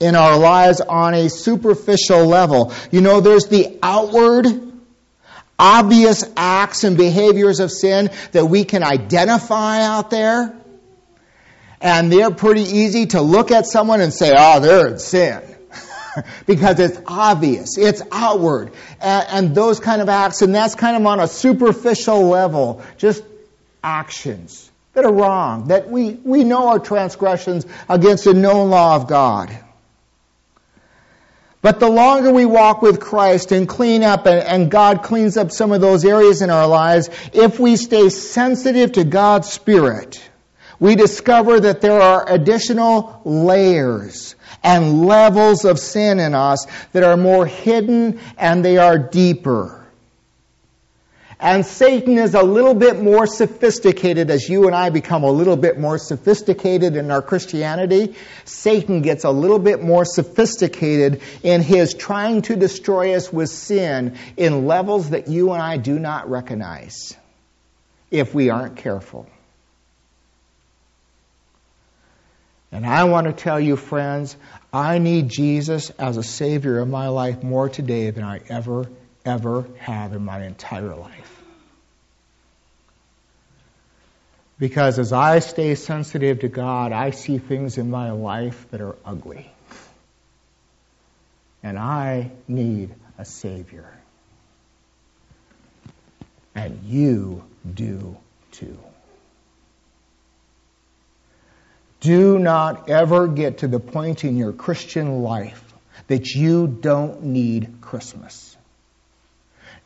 in 0.01 0.15
our 0.15 0.39
lives 0.39 0.81
on 0.81 1.15
a 1.15 1.29
superficial 1.29 2.27
level. 2.27 2.73
You 2.91 3.01
know, 3.01 3.21
there's 3.21 3.47
the 3.47 3.79
outward, 3.83 4.47
obvious 5.59 6.25
acts 6.37 6.85
and 6.85 6.97
behaviors 6.97 7.61
of 7.61 7.71
sin 7.71 8.11
that 8.33 8.47
we 8.47 8.65
can 8.65 8.83
identify 8.83 9.83
out 9.83 10.11
there. 10.11 10.55
And 11.81 12.11
they're 12.11 12.31
pretty 12.31 12.63
easy 12.63 13.07
to 13.07 13.21
look 13.21 13.51
at 13.51 13.67
someone 13.67 14.01
and 14.01 14.13
say, 14.13 14.35
oh, 14.37 14.61
they're 14.61 14.89
in 14.89 14.99
sin. 14.99 15.43
because 16.47 16.81
it's 16.81 16.99
obvious, 17.07 17.79
it's 17.79 18.03
outward, 18.11 18.73
and, 19.01 19.27
and, 19.31 19.55
those 19.55 19.79
kind 19.79 20.03
of 20.03 20.09
acts, 20.09 20.43
and 20.43 20.53
that's 20.53 20.75
kind 20.75 20.97
of 20.97 21.07
on 21.07 21.21
a 21.21 21.29
superficial 21.29 22.29
level, 22.29 22.83
just 22.97 23.23
actions 23.85 24.69
that 24.99 25.07
are 25.07 25.13
wrong, 25.13 25.69
that 25.69 25.89
we, 25.89 26.15
we 26.25 26.43
know 26.43 26.71
are 26.71 26.81
transgressions 26.81 27.65
against 27.89 28.27
a 28.27 28.35
known 28.35 28.69
law 28.69 28.97
of 28.97 29.07
God. 29.07 29.57
But 31.63 31.79
the 31.79 31.89
longer 31.89 32.33
we 32.33 32.45
walk 32.45 32.83
with 32.83 32.99
Christ 32.99 33.53
and 33.53 33.69
clean 33.69 34.03
up, 34.03 34.27
and, 34.27 34.45
and, 34.45 34.71
God 34.71 35.05
cleans 35.05 35.37
up 35.37 35.53
some 35.53 35.71
of 35.71 35.81
those 35.81 36.05
areas 36.05 36.43
in 36.43 36.51
our 36.51 36.67
lives, 36.67 37.11
if 37.33 37.61
we 37.61 37.77
stay 37.77 38.09
sensitive 38.09 38.91
to 38.93 39.05
God's 39.05 39.49
Spirit, 39.49 40.21
we 40.81 40.97
discover 40.97 41.61
that 41.61 41.81
there 41.81 42.01
are 42.01 42.29
additional 42.29 43.23
layers 43.25 44.35
and 44.65 45.07
levels 45.07 45.65
of 45.65 45.79
sin 45.79 46.19
in 46.19 46.35
us 46.35 46.67
that 46.93 47.05
are 47.05 47.17
more 47.17 47.47
hidden 47.47 48.19
and 48.37 48.65
they 48.65 48.79
are 48.79 48.99
deeper. 48.99 49.78
And 51.41 51.65
Satan 51.65 52.19
is 52.19 52.35
a 52.35 52.43
little 52.43 52.75
bit 52.75 53.01
more 53.01 53.25
sophisticated 53.27 54.29
as 54.29 54.49
you 54.49 54.67
and 54.67 54.75
I 54.75 54.91
become 54.91 55.23
a 55.23 55.31
little 55.31 55.57
bit 55.57 55.79
more 55.79 55.97
sophisticated 55.97 56.97
in 56.97 57.13
our 57.13 57.23
Christianity. 57.23 58.17
Satan 58.45 59.03
gets 59.03 59.23
a 59.23 59.31
little 59.31 59.61
bit 59.61 59.81
more 59.81 60.05
sophisticated 60.05 61.23
in 61.45 61.63
his 61.63 61.95
trying 61.95 62.43
to 62.43 62.57
destroy 62.57 63.15
us 63.15 63.33
with 63.33 63.51
sin 63.51 64.19
in 64.37 64.67
levels 64.67 65.11
that 65.11 65.29
you 65.29 65.53
and 65.53 65.63
I 65.63 65.77
do 65.77 66.01
not 66.01 66.29
recognize 66.29 67.17
if 68.11 68.35
we 68.35 68.51
aren't 68.51 68.77
careful. 68.77 69.29
And 72.73 72.85
I 72.85 73.05
want 73.05 73.29
to 73.29 73.33
tell 73.33 73.61
you, 73.61 73.77
friends, 73.77 74.37
I 74.73 74.99
need 74.99 75.29
Jesus 75.29 75.91
as 75.91 76.17
a 76.17 76.23
Savior 76.23 76.81
of 76.81 76.89
my 76.89 77.09
life 77.09 77.45
more 77.45 77.69
today 77.69 78.11
than 78.11 78.25
I 78.25 78.41
ever, 78.49 78.89
ever 79.29 79.67
have 79.79 80.13
in 80.13 80.25
my 80.25 80.45
entire 80.45 80.95
life. 80.95 81.43
Because 84.59 84.99
as 84.99 85.13
I 85.13 85.39
stay 85.39 85.77
sensitive 85.77 86.41
to 86.41 86.49
God, 86.49 86.91
I 86.91 87.11
see 87.11 87.39
things 87.39 87.79
in 87.79 87.91
my 87.91 88.11
life 88.11 88.67
that 88.71 88.81
are 88.81 88.97
ugly. 89.05 89.51
And 91.63 91.79
I 91.79 92.33
need 92.49 92.91
a 93.19 93.25
Savior. 93.25 93.89
And 96.57 96.83
you 96.85 97.45
do 97.73 98.17
too. 98.51 98.79
Do 102.01 102.39
not 102.39 102.89
ever 102.89 103.29
get 103.29 103.59
to 103.59 103.69
the 103.69 103.81
point 103.81 104.25
in 104.25 104.37
your 104.37 104.53
Christian 104.53 105.23
life 105.23 105.63
that 106.09 106.35
you 106.35 106.67
don't 106.67 107.25
need 107.25 107.81
Christmas. 107.81 108.57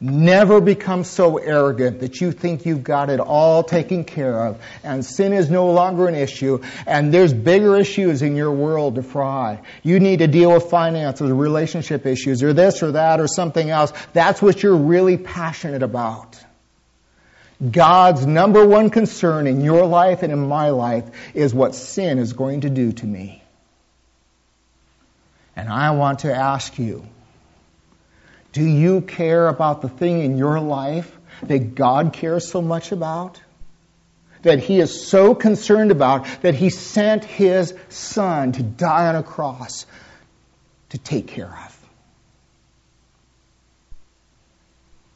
Never 0.05 0.61
become 0.61 1.05
so 1.05 1.37
arrogant 1.37 2.01
that 2.01 2.21
you 2.21 2.33
think 2.33 2.67
you've 2.67 2.83
got 2.83 3.09
it 3.09 3.21
all 3.21 3.63
taken 3.63 4.03
care 4.03 4.47
of 4.47 4.61
and 4.83 5.05
sin 5.05 5.33
is 5.33 5.49
no 5.49 5.71
longer 5.71 6.09
an 6.09 6.17
issue 6.17 6.61
and 6.89 7.15
there's 7.15 7.33
bigger 7.33 7.77
issues 7.77 8.21
in 8.21 8.35
your 8.35 8.51
world 8.51 8.97
to 8.97 9.05
fry. 9.05 9.61
You 9.85 10.01
need 10.01 10.19
to 10.19 10.27
deal 10.27 10.55
with 10.55 10.65
finances 10.65 11.31
or 11.31 11.35
relationship 11.37 12.05
issues 12.05 12.43
or 12.43 12.53
this 12.53 12.83
or 12.83 12.91
that 12.93 13.21
or 13.21 13.29
something 13.29 13.71
else. 13.71 13.93
That's 14.13 14.43
what 14.43 14.61
you're 14.61 14.77
really 14.77 15.19
passionate 15.19 15.85
about. 15.85 16.37
God's 17.71 18.27
number 18.27 18.67
one 18.67 18.91
concern 18.91 19.47
in 19.47 19.61
your 19.61 19.87
life 19.87 20.25
and 20.25 20.33
in 20.33 20.49
my 20.49 20.71
life 20.71 21.09
is 21.33 21.55
what 21.55 21.77
sin 21.77 22.19
is 22.19 22.33
going 22.33 22.63
to 22.63 22.71
do 22.71 22.91
to 22.91 23.07
me. 23.07 23.41
And 25.55 25.69
I 25.69 25.93
want 25.93 26.21
to 26.21 26.35
ask 26.35 26.77
you, 26.77 27.07
do 28.53 28.63
you 28.63 29.01
care 29.01 29.49
about 29.49 29.81
the 29.81 29.89
thing 29.89 30.23
in 30.23 30.37
your 30.37 30.61
life 30.61 31.11
that 31.43 31.75
God 31.75 32.13
cares 32.13 32.51
so 32.51 32.61
much 32.61 32.93
about? 32.93 33.41
That 34.43 34.59
He 34.59 34.79
is 34.79 35.07
so 35.07 35.35
concerned 35.35 35.91
about 35.91 36.27
that 36.43 36.55
He 36.55 36.69
sent 36.69 37.25
His 37.25 37.75
Son 37.89 38.53
to 38.53 38.63
die 38.63 39.09
on 39.09 39.17
a 39.17 39.23
cross 39.23 39.87
to 40.91 40.99
take 40.99 41.29
care 41.29 41.47
of? 41.47 41.79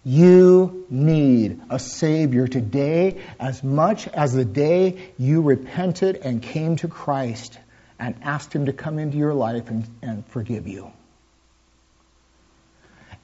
You 0.04 0.86
need 0.88 1.60
a 1.68 1.80
Savior 1.80 2.46
today 2.46 3.20
as 3.40 3.64
much 3.64 4.06
as 4.06 4.32
the 4.32 4.44
day 4.44 5.10
you 5.18 5.42
repented 5.42 6.16
and 6.16 6.40
came 6.40 6.76
to 6.76 6.88
Christ 6.88 7.58
and 7.98 8.14
asked 8.22 8.52
Him 8.52 8.66
to 8.66 8.72
come 8.72 9.00
into 9.00 9.18
your 9.18 9.34
life 9.34 9.68
and, 9.68 9.84
and 10.02 10.24
forgive 10.28 10.68
you. 10.68 10.92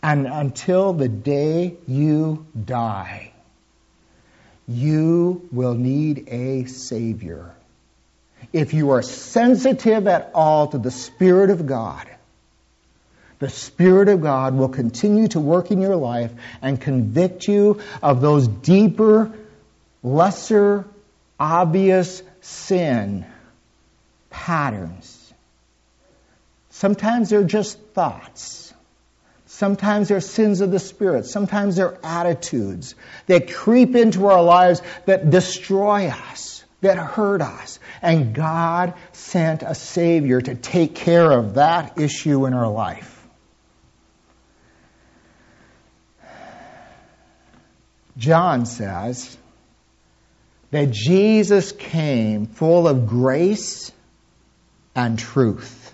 And 0.03 0.27
until 0.27 0.93
the 0.93 1.09
day 1.09 1.77
you 1.87 2.47
die, 2.65 3.33
you 4.67 5.49
will 5.53 5.75
need 5.75 6.29
a 6.29 6.65
Savior. 6.65 7.55
If 8.53 8.75
you 8.75 8.91
are 8.91 9.03
sensitive 9.03 10.09
at 10.09 10.33
all 10.35 10.69
to 10.69 10.79
the 10.79 10.91
Spirit 10.91 11.51
of 11.51 11.67
God, 11.67 12.09
the 13.39 13.49
Spirit 13.49 14.09
of 14.09 14.21
God 14.21 14.55
will 14.55 14.69
continue 14.69 15.29
to 15.29 15.41
work 15.41 15.71
in 15.71 15.81
your 15.81 15.97
life 15.97 16.33
and 16.61 16.81
convict 16.81 17.47
you 17.49 17.81
of 18.03 18.21
those 18.21 18.47
deeper, 18.47 19.33
lesser, 20.03 20.85
obvious 21.39 22.23
sin 22.41 23.25
patterns. 24.31 25.35
Sometimes 26.71 27.31
they're 27.31 27.45
just 27.45 27.79
thoughts. 27.95 28.72
Sometimes 29.63 30.09
they're 30.09 30.21
sins 30.21 30.61
of 30.61 30.73
the 30.73 30.81
Spirit. 30.81 31.25
Sometimes 31.25 31.77
they're 31.77 31.97
attitudes 32.03 32.97
that 33.27 33.55
creep 33.55 33.95
into 33.95 34.27
our 34.27 34.43
lives 34.43 34.83
that 35.05 35.31
destroy 35.31 36.09
us, 36.09 36.65
that 36.81 36.99
hurt 36.99 37.41
us. 37.41 37.79
And 38.03 38.35
God 38.35 38.95
sent 39.13 39.63
a 39.63 39.77
Savior 39.77 40.41
to 40.41 40.57
take 40.57 40.97
care 40.97 41.31
of 41.31 41.55
that 41.55 41.97
issue 41.97 42.47
in 42.47 42.55
our 42.55 42.69
life. 42.69 43.25
John 48.17 48.67
says 48.67 49.39
that 50.73 50.91
Jesus 50.91 51.71
came 51.71 52.47
full 52.47 52.89
of 52.89 53.07
grace 53.07 53.93
and 54.97 55.17
truth. 55.17 55.92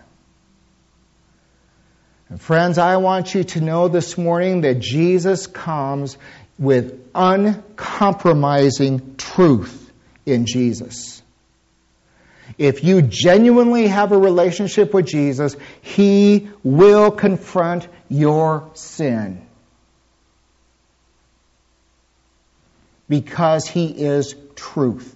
And 2.29 2.41
friends, 2.41 2.79
I 2.79 2.97
want 2.99 3.35
you 3.35 3.45
to 3.45 3.61
know 3.61 3.89
this 3.89 4.19
morning 4.19 4.63
that 4.63 4.81
Jesus 4.81 5.47
comes 5.47 6.19
with 6.59 7.01
uncompromising 7.15 9.17
truth 9.17 9.91
in 10.27 10.47
Jesus. 10.47 11.23
If 12.59 12.85
you 12.85 13.03
genuinely 13.03 13.87
have 13.87 14.13
a 14.13 14.19
relationship 14.19 14.93
with 14.93 15.07
Jesus, 15.07 15.57
He 15.81 16.51
will 16.63 17.11
confront 17.11 17.89
your 18.09 18.71
sin. 18.75 19.49
because 23.09 23.67
He 23.67 23.87
is 23.87 24.35
truth. 24.55 25.15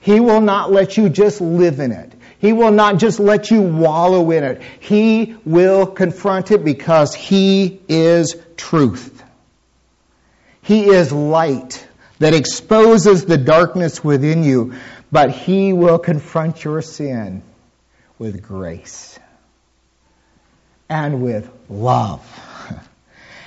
He 0.00 0.20
will 0.20 0.40
not 0.40 0.70
let 0.70 0.96
you 0.96 1.08
just 1.08 1.40
live 1.40 1.80
in 1.80 1.92
it. 1.92 2.12
He 2.40 2.52
will 2.52 2.70
not 2.70 2.98
just 2.98 3.20
let 3.20 3.50
you 3.50 3.62
wallow 3.62 4.30
in 4.30 4.44
it. 4.44 4.62
He 4.80 5.36
will 5.44 5.86
confront 5.86 6.50
it 6.50 6.64
because 6.64 7.14
He 7.14 7.80
is 7.88 8.36
truth. 8.56 9.22
He 10.62 10.86
is 10.86 11.12
light 11.12 11.86
that 12.18 12.34
exposes 12.34 13.24
the 13.24 13.38
darkness 13.38 14.02
within 14.02 14.42
you, 14.42 14.74
but 15.12 15.30
He 15.30 15.72
will 15.72 15.98
confront 15.98 16.64
your 16.64 16.82
sin 16.82 17.42
with 18.18 18.42
grace 18.42 19.18
and 20.88 21.22
with 21.22 21.50
love. 21.68 22.22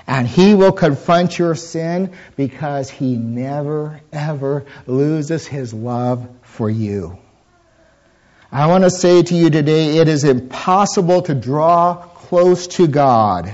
And 0.06 0.28
he 0.28 0.54
will 0.54 0.74
confront 0.74 1.40
your 1.40 1.56
sin 1.56 2.12
because 2.36 2.90
he 2.90 3.16
never, 3.16 4.02
ever 4.12 4.66
loses 4.86 5.48
his 5.48 5.74
love 5.74 6.28
for 6.42 6.70
you. 6.70 7.20
I 8.54 8.68
want 8.68 8.84
to 8.84 8.92
say 8.92 9.24
to 9.24 9.34
you 9.34 9.50
today, 9.50 9.98
it 9.98 10.08
is 10.08 10.24
impossible 10.24 11.24
to 11.24 11.34
draw 11.34 11.96
close 11.96 12.68
to 12.68 12.86
God 12.86 13.52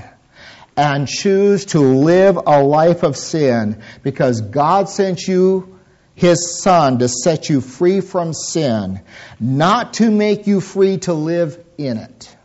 and 0.76 1.08
choose 1.08 1.64
to 1.66 1.80
live 1.80 2.36
a 2.36 2.62
life 2.62 3.02
of 3.02 3.16
sin 3.16 3.82
because 4.02 4.42
God 4.42 4.90
sent 4.90 5.26
you 5.26 5.78
his 6.14 6.60
son 6.62 6.98
to 6.98 7.08
set 7.08 7.48
you 7.48 7.62
free 7.62 8.02
from 8.02 8.34
sin, 8.34 9.00
not 9.40 9.94
to 9.94 10.10
make 10.10 10.46
you 10.46 10.60
free 10.60 10.98
to 10.98 11.14
live 11.14 11.64
in 11.78 11.96
it. 11.96 12.36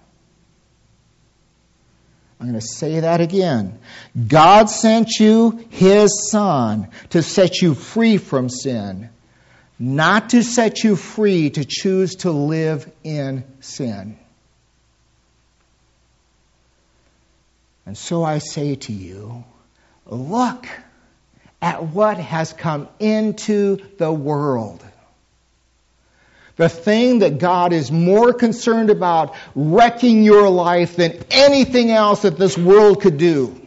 I'm 2.39 2.47
going 2.47 2.57
to 2.57 2.65
say 2.65 3.01
that 3.01 3.19
again. 3.19 3.77
God 4.29 4.69
sent 4.69 5.19
you 5.19 5.67
his 5.71 6.29
son 6.31 6.87
to 7.09 7.21
set 7.21 7.61
you 7.61 7.73
free 7.73 8.15
from 8.15 8.47
sin, 8.47 9.09
not 9.77 10.29
to 10.29 10.43
set 10.43 10.83
you 10.83 10.95
free 10.95 11.49
to 11.49 11.65
choose 11.65 12.15
to 12.17 12.31
live 12.31 12.89
in 13.03 13.43
sin. 13.59 14.17
And 17.85 17.97
so 17.97 18.23
I 18.23 18.39
say 18.39 18.75
to 18.75 18.93
you, 18.93 19.43
look 20.05 20.67
at 21.61 21.83
what 21.83 22.17
has 22.17 22.53
come 22.53 22.87
into 22.99 23.77
the 23.97 24.11
world. 24.11 24.83
The 26.55 26.69
thing 26.69 27.19
that 27.19 27.37
God 27.37 27.73
is 27.73 27.91
more 27.91 28.33
concerned 28.33 28.89
about 28.89 29.35
wrecking 29.55 30.23
your 30.23 30.49
life 30.49 30.95
than 30.95 31.23
anything 31.29 31.91
else 31.91 32.21
that 32.21 32.37
this 32.37 32.57
world 32.57 33.01
could 33.01 33.17
do. 33.17 33.61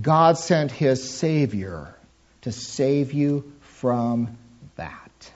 God 0.00 0.36
sent 0.36 0.70
His 0.70 1.08
Savior 1.08 1.94
to 2.42 2.52
save 2.52 3.14
you 3.14 3.52
from 3.78 4.36
that. 4.76 5.32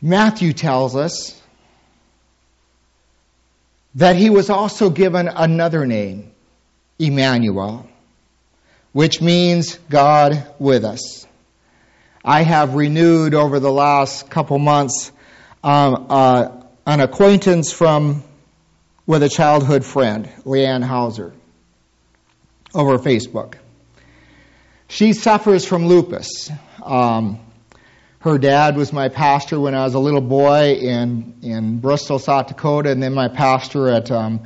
Matthew 0.00 0.52
tells 0.52 0.94
us 0.94 1.40
that 3.96 4.14
he 4.14 4.30
was 4.30 4.50
also 4.50 4.90
given 4.90 5.26
another 5.26 5.84
name, 5.84 6.30
Emmanuel, 7.00 7.88
which 8.92 9.20
means 9.20 9.74
God 9.90 10.46
with 10.60 10.84
us. 10.84 11.26
I 12.24 12.42
have 12.42 12.74
renewed 12.74 13.34
over 13.34 13.58
the 13.58 13.72
last 13.72 14.30
couple 14.30 14.60
months 14.60 15.10
um, 15.64 16.06
uh, 16.08 16.50
an 16.86 17.00
acquaintance 17.00 17.72
from 17.72 18.22
with 19.06 19.24
a 19.24 19.28
childhood 19.28 19.84
friend, 19.84 20.28
Leanne 20.44 20.84
Hauser, 20.84 21.32
over 22.74 22.98
Facebook. 22.98 23.54
She 24.88 25.12
suffers 25.12 25.64
from 25.64 25.86
lupus. 25.86 26.50
Um, 26.82 27.40
her 28.20 28.38
dad 28.38 28.76
was 28.76 28.92
my 28.92 29.08
pastor 29.08 29.60
when 29.60 29.74
I 29.74 29.84
was 29.84 29.94
a 29.94 29.98
little 29.98 30.20
boy 30.20 30.74
in, 30.74 31.34
in 31.42 31.78
Bristol, 31.78 32.18
South 32.18 32.48
Dakota, 32.48 32.90
and 32.90 33.02
then 33.02 33.14
my 33.14 33.28
pastor 33.28 33.88
at 33.88 34.10
um, 34.10 34.40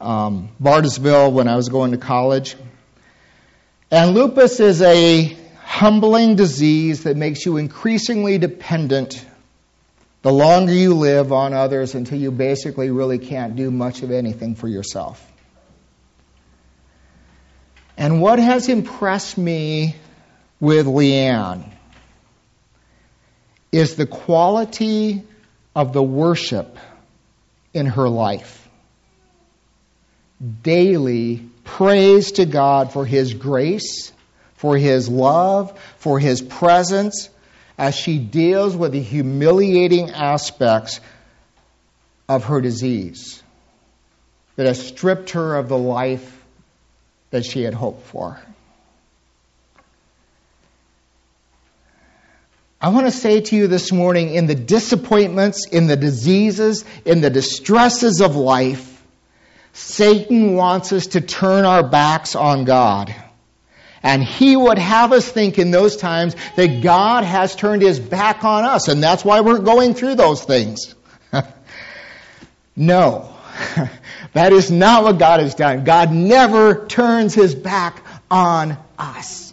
um, 0.00 0.48
Bartlesville 0.62 1.32
when 1.32 1.48
I 1.48 1.56
was 1.56 1.68
going 1.68 1.90
to 1.90 1.98
college. 1.98 2.56
And 3.90 4.14
lupus 4.14 4.60
is 4.60 4.80
a 4.80 5.36
humbling 5.64 6.36
disease 6.36 7.04
that 7.04 7.16
makes 7.16 7.44
you 7.44 7.56
increasingly 7.56 8.38
dependent 8.38 9.24
the 10.22 10.32
longer 10.32 10.72
you 10.72 10.94
live 10.94 11.32
on 11.32 11.52
others 11.54 11.94
until 11.94 12.18
you 12.18 12.30
basically 12.30 12.90
really 12.90 13.18
can't 13.18 13.56
do 13.56 13.70
much 13.70 14.02
of 14.02 14.10
anything 14.10 14.54
for 14.54 14.68
yourself. 14.68 15.26
And 17.96 18.20
what 18.20 18.38
has 18.38 18.68
impressed 18.68 19.36
me 19.36 19.96
with 20.60 20.86
Leanne 20.86 21.68
is 23.72 23.94
the 23.94 24.06
quality 24.06 25.22
of 25.74 25.92
the 25.92 26.02
worship 26.02 26.78
in 27.72 27.86
her 27.86 28.08
life. 28.08 28.68
Daily 30.62 31.48
praise 31.64 32.32
to 32.32 32.46
God 32.46 32.92
for 32.92 33.04
His 33.04 33.34
grace, 33.34 34.12
for 34.54 34.76
His 34.76 35.08
love, 35.08 35.78
for 35.98 36.18
His 36.18 36.40
presence, 36.40 37.28
as 37.78 37.94
she 37.94 38.18
deals 38.18 38.76
with 38.76 38.92
the 38.92 39.02
humiliating 39.02 40.10
aspects 40.10 41.00
of 42.28 42.44
her 42.44 42.60
disease 42.60 43.42
that 44.56 44.66
has 44.66 44.86
stripped 44.86 45.30
her 45.30 45.56
of 45.56 45.68
the 45.68 45.78
life 45.78 46.39
that 47.30 47.44
she 47.44 47.62
had 47.62 47.74
hoped 47.74 48.06
for. 48.06 48.40
I 52.82 52.88
want 52.88 53.06
to 53.06 53.12
say 53.12 53.42
to 53.42 53.56
you 53.56 53.66
this 53.66 53.92
morning 53.92 54.34
in 54.34 54.46
the 54.46 54.54
disappointments, 54.54 55.66
in 55.66 55.86
the 55.86 55.96
diseases, 55.96 56.84
in 57.04 57.20
the 57.20 57.28
distresses 57.28 58.22
of 58.22 58.36
life, 58.36 59.02
Satan 59.74 60.54
wants 60.54 60.92
us 60.92 61.08
to 61.08 61.20
turn 61.20 61.66
our 61.66 61.86
backs 61.86 62.34
on 62.34 62.64
God. 62.64 63.14
And 64.02 64.24
he 64.24 64.56
would 64.56 64.78
have 64.78 65.12
us 65.12 65.28
think 65.28 65.58
in 65.58 65.70
those 65.70 65.98
times 65.98 66.34
that 66.56 66.82
God 66.82 67.22
has 67.24 67.54
turned 67.54 67.82
his 67.82 68.00
back 68.00 68.44
on 68.44 68.64
us, 68.64 68.88
and 68.88 69.02
that's 69.02 69.26
why 69.26 69.42
we're 69.42 69.58
going 69.58 69.92
through 69.92 70.14
those 70.14 70.42
things. 70.42 70.94
no. 72.76 73.36
that 74.32 74.52
is 74.52 74.70
not 74.70 75.04
what 75.04 75.18
God 75.18 75.40
has 75.40 75.54
done. 75.54 75.84
God 75.84 76.12
never 76.12 76.86
turns 76.86 77.34
his 77.34 77.54
back 77.54 78.02
on 78.30 78.78
us. 78.98 79.52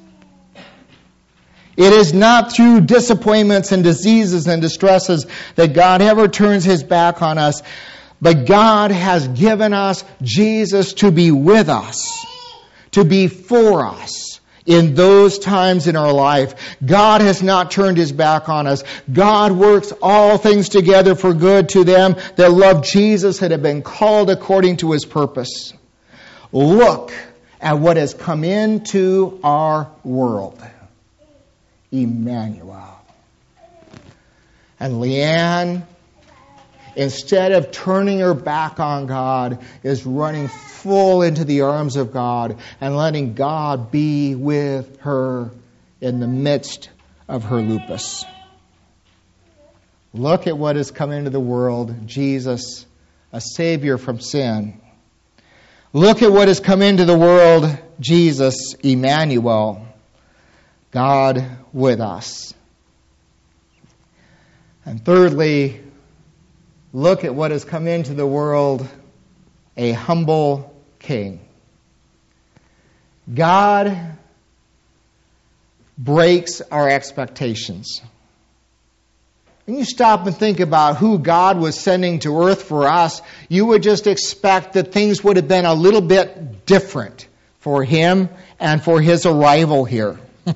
It 1.75 1.93
is 1.93 2.13
not 2.13 2.53
through 2.53 2.81
disappointments 2.81 3.71
and 3.71 3.83
diseases 3.83 4.47
and 4.47 4.61
distresses 4.61 5.27
that 5.55 5.73
God 5.73 6.01
ever 6.01 6.27
turns 6.27 6.63
his 6.63 6.83
back 6.83 7.21
on 7.21 7.37
us, 7.37 7.61
but 8.19 8.45
God 8.47 8.91
has 8.91 9.27
given 9.27 9.73
us 9.73 10.03
Jesus 10.23 10.93
to 10.93 11.11
be 11.11 11.29
with 11.29 11.69
us, 11.69 12.25
to 12.91 13.05
be 13.05 13.27
for 13.27 13.85
us 13.85 14.26
in 14.67 14.93
those 14.93 15.39
times 15.39 15.87
in 15.87 15.95
our 15.95 16.13
life. 16.13 16.77
God 16.85 17.21
has 17.21 17.41
not 17.41 17.71
turned 17.71 17.97
his 17.97 18.11
back 18.11 18.49
on 18.49 18.67
us. 18.67 18.83
God 19.11 19.53
works 19.53 19.91
all 20.01 20.37
things 20.37 20.69
together 20.69 21.15
for 21.15 21.33
good 21.33 21.69
to 21.69 21.83
them 21.83 22.17
that 22.35 22.51
love 22.51 22.83
Jesus 22.85 23.41
and 23.41 23.51
have 23.51 23.63
been 23.63 23.81
called 23.81 24.29
according 24.29 24.77
to 24.77 24.91
his 24.91 25.05
purpose. 25.05 25.73
Look 26.51 27.11
at 27.59 27.79
what 27.79 27.97
has 27.97 28.13
come 28.13 28.43
into 28.43 29.39
our 29.43 29.89
world. 30.03 30.61
Emmanuel. 31.91 33.01
And 34.79 34.95
Leanne, 34.95 35.83
instead 36.97 37.51
of 37.51 37.71
turning 37.71 38.19
her 38.19 38.33
back 38.33 38.79
on 38.79 39.05
God, 39.05 39.63
is 39.83 40.05
running 40.05 40.47
full 40.47 41.21
into 41.21 41.45
the 41.45 41.61
arms 41.61 41.95
of 41.95 42.11
God 42.11 42.57
and 42.81 42.97
letting 42.97 43.35
God 43.35 43.91
be 43.91 44.35
with 44.35 44.99
her 45.01 45.51
in 46.01 46.19
the 46.19 46.27
midst 46.27 46.89
of 47.27 47.45
her 47.45 47.61
lupus. 47.61 48.25
Look 50.13 50.47
at 50.47 50.57
what 50.57 50.75
has 50.75 50.89
come 50.89 51.11
into 51.11 51.29
the 51.29 51.39
world 51.39 52.07
Jesus, 52.07 52.85
a 53.31 53.39
Savior 53.39 53.97
from 53.99 54.19
sin. 54.19 54.81
Look 55.93 56.23
at 56.23 56.31
what 56.31 56.47
has 56.47 56.59
come 56.59 56.81
into 56.81 57.05
the 57.05 57.17
world 57.17 57.77
Jesus, 57.99 58.73
Emmanuel, 58.83 59.87
God 60.91 61.45
with 61.71 62.01
us. 62.01 62.53
And 64.83 65.03
thirdly, 65.03 65.81
look 66.97 67.23
at 67.23 67.35
what 67.35 67.51
has 67.51 67.63
come 67.63 67.87
into 67.87 68.15
the 68.15 68.25
world 68.25 68.87
a 69.77 69.91
humble 69.91 70.75
king. 70.97 71.39
God 73.31 74.17
breaks 75.95 76.59
our 76.61 76.89
expectations. 76.89 78.01
When 79.65 79.77
you 79.77 79.85
stop 79.85 80.25
and 80.25 80.35
think 80.35 80.59
about 80.59 80.97
who 80.97 81.19
God 81.19 81.59
was 81.59 81.79
sending 81.79 82.17
to 82.19 82.41
earth 82.41 82.63
for 82.63 82.87
us, 82.87 83.21
you 83.47 83.67
would 83.67 83.83
just 83.83 84.07
expect 84.07 84.73
that 84.73 84.91
things 84.91 85.23
would 85.23 85.35
have 85.35 85.47
been 85.47 85.65
a 85.65 85.75
little 85.75 86.01
bit 86.01 86.65
different 86.65 87.27
for 87.59 87.83
him 87.83 88.27
and 88.59 88.83
for 88.83 88.99
his 88.99 89.27
arrival 89.27 89.85
here. 89.85 90.17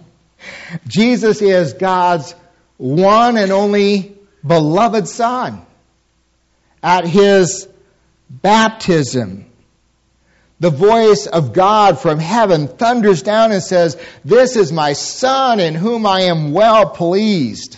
Jesus 0.88 1.40
is 1.44 1.74
God's 1.74 2.34
one 2.78 3.38
and 3.38 3.52
only 3.52 4.18
beloved 4.44 5.08
Son. 5.08 5.68
At 6.84 7.06
his 7.06 7.68
baptism, 8.30 9.46
the 10.60 10.70
voice 10.70 11.26
of 11.26 11.54
God 11.54 12.00
from 12.00 12.20
heaven 12.20 12.68
thunders 12.68 13.24
down 13.24 13.52
and 13.52 13.64
says, 13.64 13.98
This 14.24 14.56
is 14.56 14.72
my 14.72 14.94
Son 14.94 15.60
in 15.60 15.74
whom 15.74 16.06
I 16.06 16.22
am 16.22 16.52
well 16.52 16.90
pleased. 16.90 17.78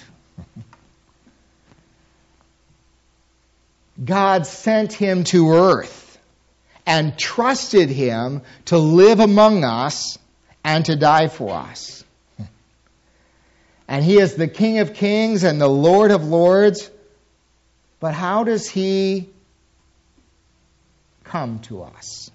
God 4.03 4.45
sent 4.45 4.91
him 4.91 5.23
to 5.25 5.51
earth 5.51 6.19
and 6.85 7.17
trusted 7.17 7.89
him 7.89 8.41
to 8.65 8.77
live 8.77 9.19
among 9.19 9.63
us 9.63 10.17
and 10.63 10.85
to 10.85 10.95
die 10.95 11.27
for 11.27 11.53
us. 11.53 12.03
and 13.87 14.03
he 14.03 14.19
is 14.19 14.35
the 14.35 14.47
King 14.47 14.79
of 14.79 14.93
kings 14.93 15.43
and 15.43 15.61
the 15.61 15.69
Lord 15.69 16.11
of 16.11 16.25
lords. 16.25 16.89
But 18.03 18.13
how 18.13 18.43
does 18.43 18.67
he 18.67 19.29
come 21.23 21.59
to 21.59 21.83
us? 21.83 22.31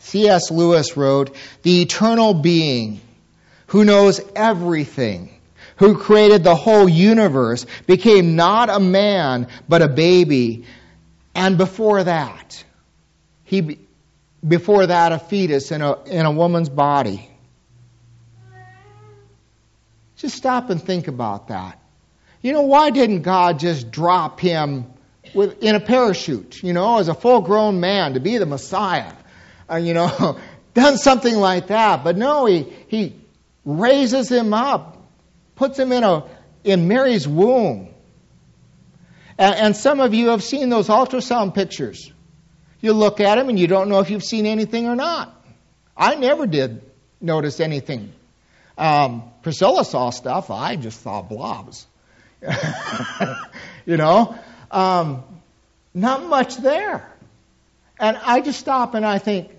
C.S. 0.00 0.50
Lewis 0.50 0.96
wrote, 0.96 1.36
The 1.62 1.82
eternal 1.82 2.34
being 2.34 3.00
who 3.68 3.84
knows 3.84 4.20
everything, 4.34 5.32
who 5.76 5.96
created 5.96 6.42
the 6.42 6.56
whole 6.56 6.88
universe, 6.88 7.64
became 7.86 8.34
not 8.34 8.68
a 8.68 8.80
man, 8.80 9.46
but 9.68 9.82
a 9.82 9.88
baby. 9.88 10.64
And 11.32 11.56
before 11.56 12.02
that, 12.02 12.64
he, 13.44 13.78
before 14.44 14.84
that, 14.88 15.12
a 15.12 15.20
fetus 15.20 15.70
in 15.70 15.80
a, 15.80 16.02
in 16.06 16.26
a 16.26 16.32
woman's 16.32 16.70
body. 16.70 17.30
Just 20.16 20.34
stop 20.34 20.70
and 20.70 20.82
think 20.82 21.06
about 21.06 21.46
that. 21.46 21.80
You 22.46 22.52
know, 22.52 22.62
why 22.62 22.90
didn't 22.90 23.22
God 23.22 23.58
just 23.58 23.90
drop 23.90 24.38
him 24.38 24.86
with, 25.34 25.64
in 25.64 25.74
a 25.74 25.80
parachute, 25.80 26.62
you 26.62 26.72
know, 26.72 26.98
as 26.98 27.08
a 27.08 27.14
full 27.14 27.40
grown 27.40 27.80
man 27.80 28.14
to 28.14 28.20
be 28.20 28.38
the 28.38 28.46
Messiah? 28.46 29.12
Uh, 29.68 29.78
you 29.78 29.94
know, 29.94 30.38
done 30.74 30.96
something 30.96 31.34
like 31.34 31.66
that. 31.66 32.04
But 32.04 32.16
no, 32.16 32.46
he, 32.46 32.72
he 32.86 33.16
raises 33.64 34.30
him 34.30 34.54
up, 34.54 34.96
puts 35.56 35.76
him 35.76 35.90
in, 35.90 36.04
a, 36.04 36.22
in 36.62 36.86
Mary's 36.86 37.26
womb. 37.26 37.88
And, 39.36 39.54
and 39.56 39.76
some 39.76 39.98
of 39.98 40.14
you 40.14 40.28
have 40.28 40.44
seen 40.44 40.68
those 40.68 40.86
ultrasound 40.86 41.52
pictures. 41.52 42.12
You 42.80 42.92
look 42.92 43.18
at 43.18 43.34
them 43.34 43.48
and 43.48 43.58
you 43.58 43.66
don't 43.66 43.88
know 43.88 43.98
if 43.98 44.08
you've 44.08 44.22
seen 44.22 44.46
anything 44.46 44.86
or 44.86 44.94
not. 44.94 45.34
I 45.96 46.14
never 46.14 46.46
did 46.46 46.80
notice 47.20 47.58
anything. 47.58 48.12
Um, 48.78 49.32
Priscilla 49.42 49.84
saw 49.84 50.10
stuff. 50.10 50.48
I 50.48 50.76
just 50.76 51.02
saw 51.02 51.22
blobs. 51.22 51.88
you 53.86 53.96
know, 53.96 54.38
um, 54.70 55.24
not 55.94 56.24
much 56.24 56.56
there. 56.56 57.10
And 57.98 58.16
I 58.16 58.40
just 58.40 58.60
stop 58.60 58.94
and 58.94 59.04
I 59.04 59.18
think, 59.18 59.50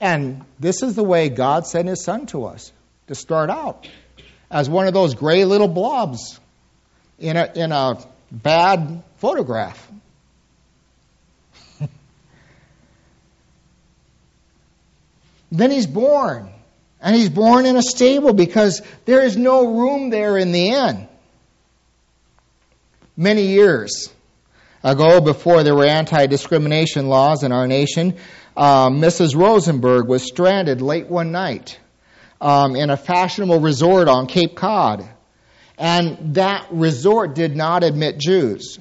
and 0.00 0.44
this 0.58 0.82
is 0.82 0.94
the 0.94 1.04
way 1.04 1.28
God 1.28 1.66
sent 1.66 1.88
His 1.88 2.02
Son 2.02 2.26
to 2.26 2.46
us 2.46 2.72
to 3.06 3.14
start 3.14 3.50
out 3.50 3.88
as 4.50 4.68
one 4.68 4.86
of 4.86 4.94
those 4.94 5.14
gray 5.14 5.44
little 5.44 5.68
blobs 5.68 6.38
in 7.18 7.36
a, 7.36 7.50
in 7.54 7.72
a 7.72 7.98
bad 8.30 9.02
photograph. 9.16 9.90
then 15.52 15.70
he's 15.70 15.86
born. 15.86 16.50
And 17.00 17.14
he's 17.14 17.28
born 17.28 17.66
in 17.66 17.76
a 17.76 17.82
stable 17.82 18.32
because 18.32 18.82
there 19.04 19.22
is 19.22 19.36
no 19.36 19.78
room 19.78 20.10
there 20.10 20.36
in 20.38 20.50
the 20.50 20.70
inn. 20.70 21.06
Many 23.18 23.46
years 23.46 24.12
ago, 24.84 25.22
before 25.22 25.62
there 25.62 25.74
were 25.74 25.86
anti 25.86 26.26
discrimination 26.26 27.08
laws 27.08 27.44
in 27.44 27.50
our 27.50 27.66
nation, 27.66 28.16
um, 28.54 29.00
Mrs. 29.00 29.34
Rosenberg 29.34 30.06
was 30.06 30.22
stranded 30.22 30.82
late 30.82 31.06
one 31.06 31.32
night 31.32 31.80
um, 32.42 32.76
in 32.76 32.90
a 32.90 32.96
fashionable 32.98 33.60
resort 33.60 34.08
on 34.08 34.26
Cape 34.26 34.54
Cod. 34.54 35.08
And 35.78 36.34
that 36.34 36.66
resort 36.70 37.34
did 37.34 37.56
not 37.56 37.84
admit 37.84 38.18
Jews. 38.18 38.78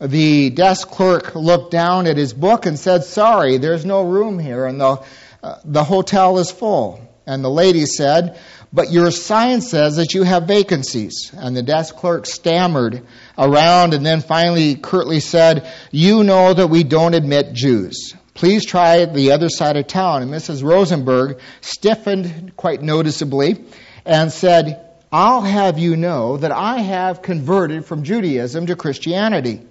The 0.00 0.50
desk 0.50 0.88
clerk 0.88 1.34
looked 1.34 1.72
down 1.72 2.06
at 2.06 2.16
his 2.16 2.32
book 2.32 2.66
and 2.66 2.78
said, 2.78 3.02
Sorry, 3.02 3.58
there's 3.58 3.84
no 3.84 4.04
room 4.04 4.38
here, 4.38 4.64
and 4.66 4.80
the, 4.80 5.02
uh, 5.42 5.58
the 5.64 5.82
hotel 5.82 6.38
is 6.38 6.52
full. 6.52 7.00
And 7.26 7.42
the 7.42 7.50
lady 7.50 7.86
said, 7.86 8.38
But 8.74 8.90
your 8.90 9.12
sign 9.12 9.60
says 9.60 9.96
that 9.96 10.14
you 10.14 10.24
have 10.24 10.48
vacancies. 10.48 11.30
And 11.32 11.56
the 11.56 11.62
desk 11.62 11.94
clerk 11.94 12.26
stammered 12.26 13.02
around 13.38 13.94
and 13.94 14.04
then 14.04 14.20
finally 14.20 14.74
curtly 14.74 15.20
said, 15.20 15.72
You 15.92 16.24
know 16.24 16.52
that 16.52 16.66
we 16.66 16.82
don't 16.82 17.14
admit 17.14 17.52
Jews. 17.52 18.14
Please 18.34 18.66
try 18.66 19.04
the 19.04 19.30
other 19.30 19.48
side 19.48 19.76
of 19.76 19.86
town. 19.86 20.22
And 20.22 20.30
Mrs. 20.32 20.64
Rosenberg 20.64 21.38
stiffened 21.60 22.56
quite 22.56 22.82
noticeably 22.82 23.64
and 24.04 24.32
said, 24.32 24.84
I'll 25.12 25.42
have 25.42 25.78
you 25.78 25.96
know 25.96 26.36
that 26.38 26.50
I 26.50 26.80
have 26.80 27.22
converted 27.22 27.86
from 27.86 28.02
Judaism 28.02 28.66
to 28.66 28.74
Christianity. 28.74 29.62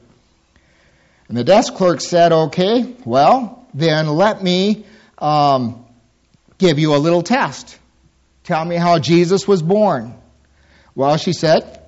And 1.28 1.36
the 1.36 1.44
desk 1.44 1.74
clerk 1.74 2.00
said, 2.00 2.32
Okay, 2.32 2.96
well, 3.04 3.68
then 3.74 4.08
let 4.08 4.42
me 4.42 4.86
um, 5.18 5.86
give 6.58 6.80
you 6.80 6.96
a 6.96 6.98
little 6.98 7.22
test. 7.22 7.80
Tell 8.44 8.64
me 8.66 8.76
how 8.76 9.00
Jesus 9.00 9.48
was 9.48 9.62
born. 9.62 10.16
Well, 10.96 11.18
she 11.18 11.34
said, 11.34 11.82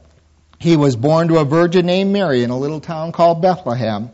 He 0.58 0.78
was 0.78 0.96
born 0.96 1.28
to 1.28 1.38
a 1.38 1.46
virgin 1.46 1.86
named 1.86 2.14
Mary 2.14 2.44
in 2.44 2.50
a 2.50 2.58
little 2.58 2.80
town 2.80 3.12
called 3.12 3.42
Bethlehem. 3.42 4.10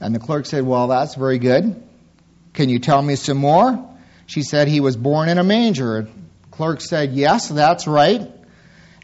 And 0.00 0.14
the 0.14 0.18
clerk 0.18 0.46
said, 0.46 0.64
Well, 0.64 0.88
that's 0.88 1.14
very 1.14 1.38
good. 1.38 1.82
Can 2.52 2.68
you 2.68 2.78
tell 2.78 3.00
me 3.00 3.16
some 3.16 3.38
more? 3.38 3.88
She 4.26 4.42
said, 4.42 4.68
He 4.68 4.80
was 4.80 4.96
born 4.96 5.28
in 5.28 5.38
a 5.38 5.44
manger. 5.44 6.02
The 6.02 6.10
clerk 6.50 6.80
said, 6.80 7.12
Yes, 7.12 7.48
that's 7.48 7.86
right. 7.86 8.30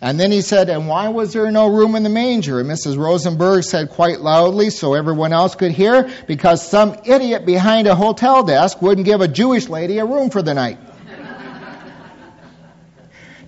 And 0.01 0.21
then 0.21 0.31
he 0.31 0.43
said, 0.43 0.69
And 0.69 0.87
why 0.87 1.09
was 1.09 1.33
there 1.33 1.51
no 1.51 1.69
room 1.69 1.95
in 1.97 2.03
the 2.03 2.11
manger? 2.11 2.61
And 2.61 2.69
Mrs. 2.69 2.99
Rosenberg 2.99 3.65
said 3.65 3.91
quite 3.91 4.21
loudly 4.21 4.71
so 4.71 4.95
everyone 4.95 5.33
else 5.33 5.55
could 5.55 5.73
hear, 5.73 6.11
Because 6.27 6.69
some 6.69 6.97
idiot 7.05 7.47
behind 7.47 7.89
a 7.89 7.95
hotel 7.95 8.45
desk 8.45 8.83
wouldn't 8.83 9.07
give 9.07 9.21
a 9.21 9.29
Jewish 9.29 9.69
lady 9.69 9.99
a 9.99 10.05
room 10.05 10.31
for 10.31 10.43
the 10.43 10.55
night. 10.55 10.79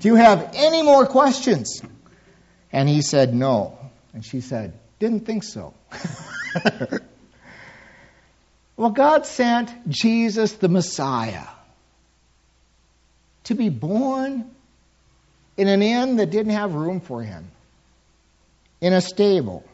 Do 0.00 0.08
you 0.08 0.16
have 0.16 0.50
any 0.54 0.82
more 0.82 1.06
questions? 1.06 1.80
And 2.72 2.88
he 2.88 3.02
said, 3.02 3.34
No. 3.34 3.78
And 4.12 4.24
she 4.24 4.40
said, 4.40 4.72
Didn't 4.98 5.26
think 5.26 5.44
so. 5.44 5.74
Well, 8.80 8.92
God 8.92 9.26
sent 9.26 9.90
Jesus 9.90 10.52
the 10.52 10.70
Messiah 10.70 11.44
to 13.44 13.54
be 13.54 13.68
born 13.68 14.50
in 15.58 15.68
an 15.68 15.82
inn 15.82 16.16
that 16.16 16.30
didn't 16.30 16.52
have 16.54 16.72
room 16.72 17.00
for 17.00 17.22
him, 17.22 17.50
in 18.80 18.94
a 18.94 19.02
stable. 19.02 19.64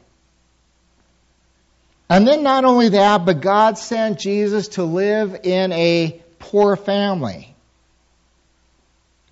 And 2.11 2.27
then 2.27 2.43
not 2.43 2.65
only 2.65 2.89
that, 2.89 3.25
but 3.25 3.41
God 3.41 3.79
sent 3.79 4.19
Jesus 4.19 4.67
to 4.71 4.83
live 4.83 5.39
in 5.45 5.71
a 5.71 6.21
poor 6.41 6.75
family. 6.75 7.55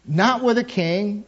Not 0.06 0.42
with 0.42 0.58
a 0.58 0.64
king, 0.64 1.24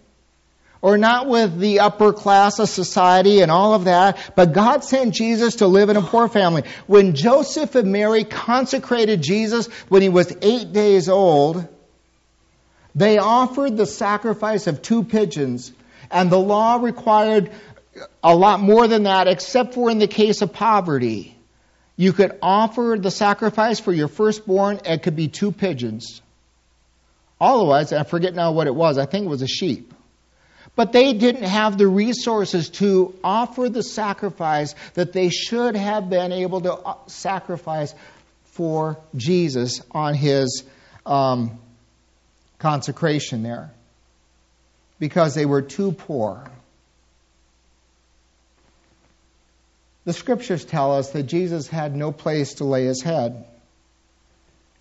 or 0.83 0.99
not 0.99 1.27
with 1.27 1.59
the 1.59 1.81
upper 1.81 2.13
class 2.13 2.59
of 2.59 2.69
society 2.69 3.41
and 3.41 3.51
all 3.51 3.75
of 3.75 3.85
that, 3.85 4.33
but 4.37 4.53
God 4.53 4.85
sent 4.85 5.15
Jesus 5.15 5.57
to 5.57 5.67
live 5.67 5.89
in 5.89 5.97
a 5.97 6.03
poor 6.03 6.29
family. 6.29 6.63
When 6.87 7.15
Joseph 7.15 7.75
and 7.75 7.91
Mary 7.91 8.25
consecrated 8.25 9.23
Jesus 9.23 9.67
when 9.89 10.03
he 10.03 10.09
was 10.09 10.33
eight 10.43 10.73
days 10.73 11.09
old, 11.09 11.67
they 12.95 13.19
offered 13.19 13.77
the 13.77 13.87
sacrifice 13.87 14.67
of 14.67 14.81
two 14.81 15.05
pigeons, 15.05 15.73
and 16.11 16.31
the 16.31 16.39
law 16.39 16.77
required 16.77 17.51
a 18.23 18.37
lot 18.37 18.61
more 18.61 18.87
than 18.87 19.05
that, 19.05 19.29
except 19.29 19.75
for 19.75 19.91
in 19.91 19.99
the 19.99 20.07
case 20.07 20.43
of 20.43 20.53
poverty. 20.53 21.37
You 21.97 22.13
could 22.13 22.39
offer 22.43 22.97
the 23.01 23.11
sacrifice 23.11 23.81
for 23.81 23.93
your 23.93 24.09
firstborn, 24.09 24.81
it 24.85 25.03
could 25.03 25.17
be 25.17 25.29
two 25.29 25.51
pigeons. 25.51 26.21
Otherwise, 27.41 27.93
I 27.93 28.05
forget 28.05 28.35
now 28.35 28.53
what 28.53 28.67
it 28.67 28.75
was, 28.75 28.99
I 28.99 29.07
think 29.07 29.27
it 29.27 29.29
was 29.29 29.43
a 29.43 29.47
sheep. 29.47 29.93
But 30.75 30.93
they 30.93 31.15
didn't 31.15 31.45
have 31.45 31.79
the 31.79 31.87
resources 31.87 32.69
to 32.71 33.15
offer 33.25 33.69
the 33.69 33.83
sacrifice 33.83 34.75
that 34.95 35.13
they 35.13 35.31
should 35.31 35.75
have 35.75 36.11
been 36.11 36.33
able 36.33 36.61
to 36.63 36.75
uh, 36.75 36.97
sacrifice 37.07 37.95
for 38.45 38.99
Jesus 39.15 39.83
on 39.91 40.15
his 40.15 40.65
um, 41.05 41.59
consecration 42.59 43.43
there 43.43 43.71
because 44.99 45.35
they 45.35 45.47
were 45.47 45.63
too 45.63 45.93
poor. 45.93 46.45
The 50.05 50.13
scriptures 50.13 50.65
tell 50.65 50.95
us 50.95 51.11
that 51.11 51.25
Jesus 51.25 51.69
had 51.69 51.97
no 51.97 52.13
place 52.13 52.55
to 52.55 52.65
lay 52.65 52.85
his 52.85 53.03
head. 53.03 53.45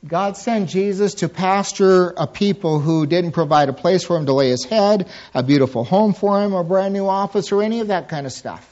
God 0.07 0.37
sent 0.37 0.69
Jesus 0.69 1.15
to 1.15 1.29
pasture 1.29 2.13
a 2.15 2.27
people 2.27 2.79
who 2.79 3.07
didn't 3.07 3.31
provide 3.31 3.69
a 3.69 3.73
place 3.73 4.03
for 4.03 4.15
him 4.17 4.27
to 4.27 4.33
lay 4.33 4.49
his 4.49 4.63
head, 4.63 5.09
a 5.33 5.41
beautiful 5.41 5.83
home 5.83 6.13
for 6.13 6.43
him, 6.43 6.53
a 6.53 6.63
brand 6.63 6.93
new 6.93 7.07
office, 7.07 7.51
or 7.51 7.63
any 7.63 7.79
of 7.79 7.87
that 7.87 8.07
kind 8.07 8.27
of 8.27 8.31
stuff. 8.31 8.71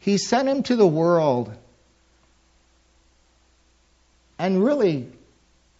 He 0.00 0.18
sent 0.18 0.48
him 0.48 0.62
to 0.64 0.76
the 0.76 0.86
world 0.86 1.50
and 4.38 4.62
really 4.62 5.08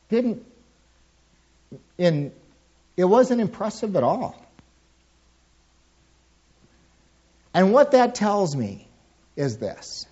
didn't 0.08 0.46
in 1.98 2.32
it 2.96 3.04
wasn't 3.04 3.40
impressive 3.40 3.96
at 3.96 4.02
all. 4.02 4.40
And 7.52 7.72
what 7.72 7.90
that 7.90 8.14
tells 8.14 8.56
me 8.56 8.88
is 9.36 9.58
this 9.58 10.06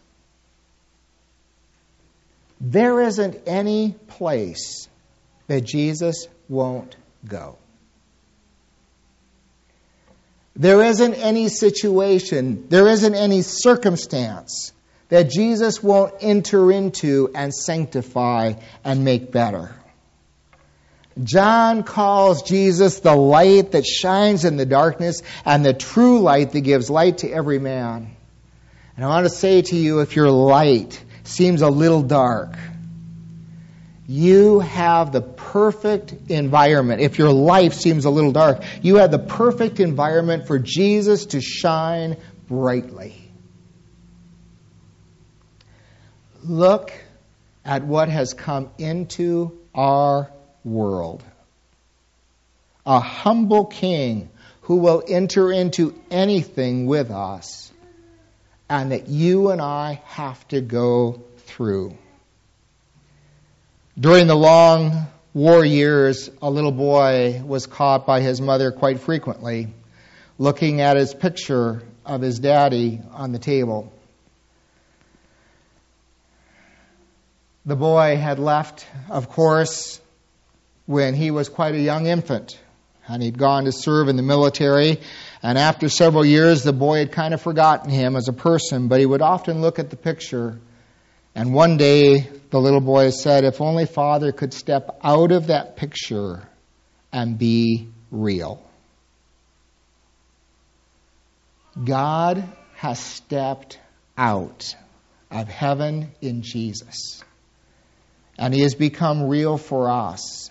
there 2.63 3.01
isn't 3.01 3.41
any 3.47 3.97
place 4.07 4.89
that 5.49 5.65
Jesus 5.65 6.29
won't 6.49 6.95
go. 7.27 7.59
There 10.55 10.83
isn't 10.83 11.15
any 11.15 11.49
situation, 11.49 12.69
there 12.69 12.87
isn't 12.87 13.15
any 13.15 13.43
circumstance 13.43 14.73
that 15.09 15.29
Jesus 15.29 15.83
won't 15.83 16.15
enter 16.21 16.71
into 16.71 17.31
and 17.35 17.53
sanctify 17.53 18.55
and 18.85 19.05
make 19.05 19.33
better. 19.33 19.75
John 21.23 21.83
calls 21.83 22.43
Jesus 22.43 23.01
the 23.01 23.15
light 23.15 23.73
that 23.73 23.85
shines 23.85 24.45
in 24.45 24.57
the 24.57 24.65
darkness 24.65 25.21
and 25.45 25.65
the 25.65 25.75
true 25.75 26.21
light 26.21 26.53
that 26.53 26.61
gives 26.61 26.89
light 26.89 27.19
to 27.19 27.31
every 27.31 27.59
man. 27.59 28.15
And 28.97 29.05
I 29.05 29.09
want 29.09 29.27
to 29.27 29.35
say 29.35 29.63
to 29.63 29.77
you 29.77 30.01
if 30.01 30.17
your 30.17 30.31
light 30.31 31.03
seems 31.25 31.63
a 31.63 31.69
little 31.69 32.03
dark, 32.03 32.57
you 34.07 34.61
have 34.61 35.13
the 35.13 35.23
perfect 35.23 36.13
environment. 36.29 37.01
If 37.01 37.19
your 37.19 37.33
life 37.33 37.75
seems 37.75 38.05
a 38.05 38.11
little 38.11 38.33
dark, 38.33 38.63
you 38.83 38.97
have 38.97 39.11
the 39.11 39.19
perfect 39.19 39.81
environment 39.81 40.47
for 40.47 40.59
Jesus 40.59 41.27
to 41.27 41.41
shine 41.41 42.17
brightly. 42.49 43.15
Look 46.45 46.93
at 47.65 47.85
what 47.85 48.09
has 48.09 48.35
come 48.35 48.71
into 48.77 49.59
our 49.75 50.31
world. 50.65 51.23
A 52.85 53.01
humble 53.01 53.67
king 53.67 54.29
who 54.63 54.77
will 54.77 55.03
enter 55.07 55.51
into 55.51 55.99
anything 56.11 56.87
with 56.87 57.11
us, 57.11 57.72
and 58.73 58.93
that 58.93 59.07
you 59.07 59.51
and 59.51 59.61
I 59.61 60.01
have 60.07 60.49
to 60.49 60.63
go 60.63 61.23
through. 61.41 61.95
During 64.01 64.27
the 64.27 64.35
long 64.35 65.09
war 65.35 65.63
years, 65.63 66.31
a 66.41 66.51
little 66.51 66.73
boy 66.73 67.43
was 67.45 67.67
caught 67.67 68.07
by 68.07 68.23
his 68.23 68.41
mother 68.41 68.73
quite 68.73 69.01
frequently 69.01 69.69
looking 70.39 70.81
at 70.81 70.97
his 70.97 71.13
picture 71.13 71.83
of 72.07 72.23
his 72.23 72.39
daddy 72.39 73.03
on 73.11 73.33
the 73.33 73.39
table. 73.39 73.93
The 77.67 77.77
boy 77.77 78.17
had 78.17 78.39
left, 78.39 78.87
of 79.11 79.29
course, 79.29 80.01
when 80.87 81.13
he 81.13 81.31
was 81.31 81.51
quite 81.51 81.75
a 81.75 81.79
young 81.79 82.07
infant, 82.07 82.59
and 83.07 83.23
he'd 83.23 83.37
gone 83.37 83.67
to 83.67 83.73
serve 83.73 84.09
in 84.09 84.17
the 84.17 84.23
military. 84.23 84.99
And 85.43 85.59
after 85.59 85.89
several 85.89 86.25
years, 86.25 86.63
the 86.63 86.73
boy 86.73 86.99
had 86.99 87.13
kind 87.13 87.35
of 87.35 87.43
forgotten 87.43 87.91
him 87.91 88.15
as 88.15 88.29
a 88.29 88.33
person, 88.33 88.89
but 88.89 89.01
he 89.01 89.07
would 89.07 89.23
often 89.23 89.61
look 89.61 89.79
at 89.79 89.91
the 89.91 89.97
picture. 89.97 90.59
And 91.35 91.53
one 91.53 91.77
day, 91.77 92.29
the 92.51 92.61
little 92.61 92.81
boy 92.81 93.11
said, 93.11 93.45
If 93.45 93.61
only 93.61 93.87
Father 93.87 94.31
could 94.31 94.55
step 94.55 94.99
out 95.03 95.33
of 95.33 95.49
that 95.49 95.77
picture 95.77 96.49
and 97.13 97.39
be 97.39 97.89
real. 98.11 98.63
God 101.83 102.45
has 102.75 102.99
stepped 103.01 103.81
out 104.17 104.77
of 105.31 105.49
heaven 105.49 106.13
in 106.21 106.43
Jesus 106.43 107.25
and 108.39 108.53
he 108.53 108.61
has 108.63 108.75
become 108.75 109.29
real 109.29 109.59
for 109.59 109.91
us. 109.91 110.51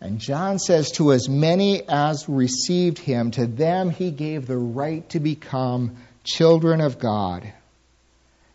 And 0.00 0.18
John 0.18 0.58
says, 0.58 0.92
To 0.92 1.12
as 1.12 1.28
many 1.28 1.82
as 1.88 2.28
received 2.28 2.98
him, 2.98 3.30
to 3.32 3.46
them 3.46 3.90
he 3.90 4.10
gave 4.10 4.46
the 4.46 4.58
right 4.58 5.08
to 5.10 5.20
become 5.20 5.96
children 6.24 6.80
of 6.80 6.98
God. 6.98 7.50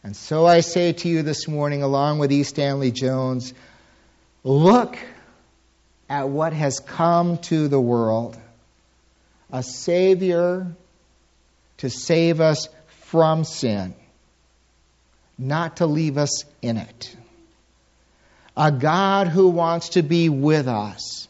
And 0.04 0.15
so 0.15 0.45
I 0.45 0.62
say 0.62 0.93
to 0.93 1.10
you 1.10 1.23
this 1.23 1.47
morning, 1.47 1.84
along 1.84 2.19
with 2.19 2.32
E. 2.32 2.43
Stanley 2.43 2.91
Jones, 2.91 3.54
look 4.43 4.97
at 6.10 6.30
what 6.30 6.54
has 6.54 6.80
come 6.80 7.38
to 7.39 7.67
the 7.67 7.82
world 7.82 8.38
a 9.54 9.63
Savior 9.63 10.67
to 11.77 11.89
save 11.89 12.39
us 12.39 12.69
from 13.10 13.43
sin, 13.43 13.93
not 15.38 15.77
to 15.77 15.86
leave 15.86 16.17
us 16.17 16.45
in 16.62 16.77
it 16.77 17.15
a 18.56 18.71
God 18.71 19.27
who 19.27 19.49
wants 19.49 19.89
to 19.89 20.04
be 20.04 20.30
with 20.30 20.67
us, 20.67 21.27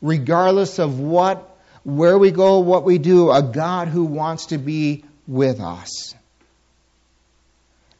regardless 0.00 0.78
of 0.78 0.98
what, 0.98 1.56
where 1.84 2.18
we 2.18 2.30
go, 2.30 2.60
what 2.60 2.84
we 2.84 2.98
do, 2.98 3.30
a 3.30 3.42
God 3.42 3.88
who 3.88 4.04
wants 4.04 4.46
to 4.46 4.58
be 4.58 5.04
with 5.26 5.60
us. 5.60 6.14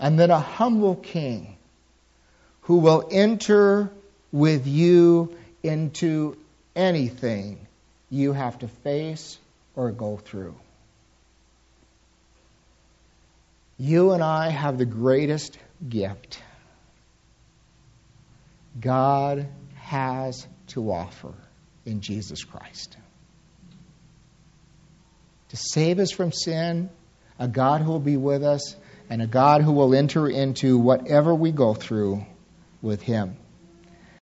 And 0.00 0.18
then 0.18 0.30
a 0.30 0.40
humble 0.40 0.94
king 0.94 1.56
who 2.62 2.78
will 2.78 3.08
enter 3.10 3.90
with 4.30 4.66
you 4.66 5.36
into 5.62 6.36
anything 6.76 7.66
you 8.10 8.32
have 8.32 8.58
to 8.60 8.68
face 8.68 9.38
or 9.74 9.90
go 9.90 10.16
through. 10.16 10.54
You 13.78 14.12
and 14.12 14.22
I 14.22 14.50
have 14.50 14.78
the 14.78 14.84
greatest 14.84 15.58
gift 15.88 16.40
God 18.78 19.48
has 19.76 20.46
to 20.68 20.92
offer 20.92 21.34
in 21.88 22.00
Jesus 22.00 22.44
Christ. 22.44 22.96
To 25.48 25.56
save 25.56 25.98
us 25.98 26.12
from 26.12 26.30
sin, 26.30 26.90
a 27.38 27.48
God 27.48 27.80
who 27.80 27.90
will 27.90 27.98
be 27.98 28.16
with 28.16 28.44
us, 28.44 28.76
and 29.10 29.22
a 29.22 29.26
God 29.26 29.62
who 29.62 29.72
will 29.72 29.94
enter 29.94 30.28
into 30.28 30.78
whatever 30.78 31.34
we 31.34 31.50
go 31.50 31.74
through 31.74 32.24
with 32.82 33.02
Him. 33.02 33.36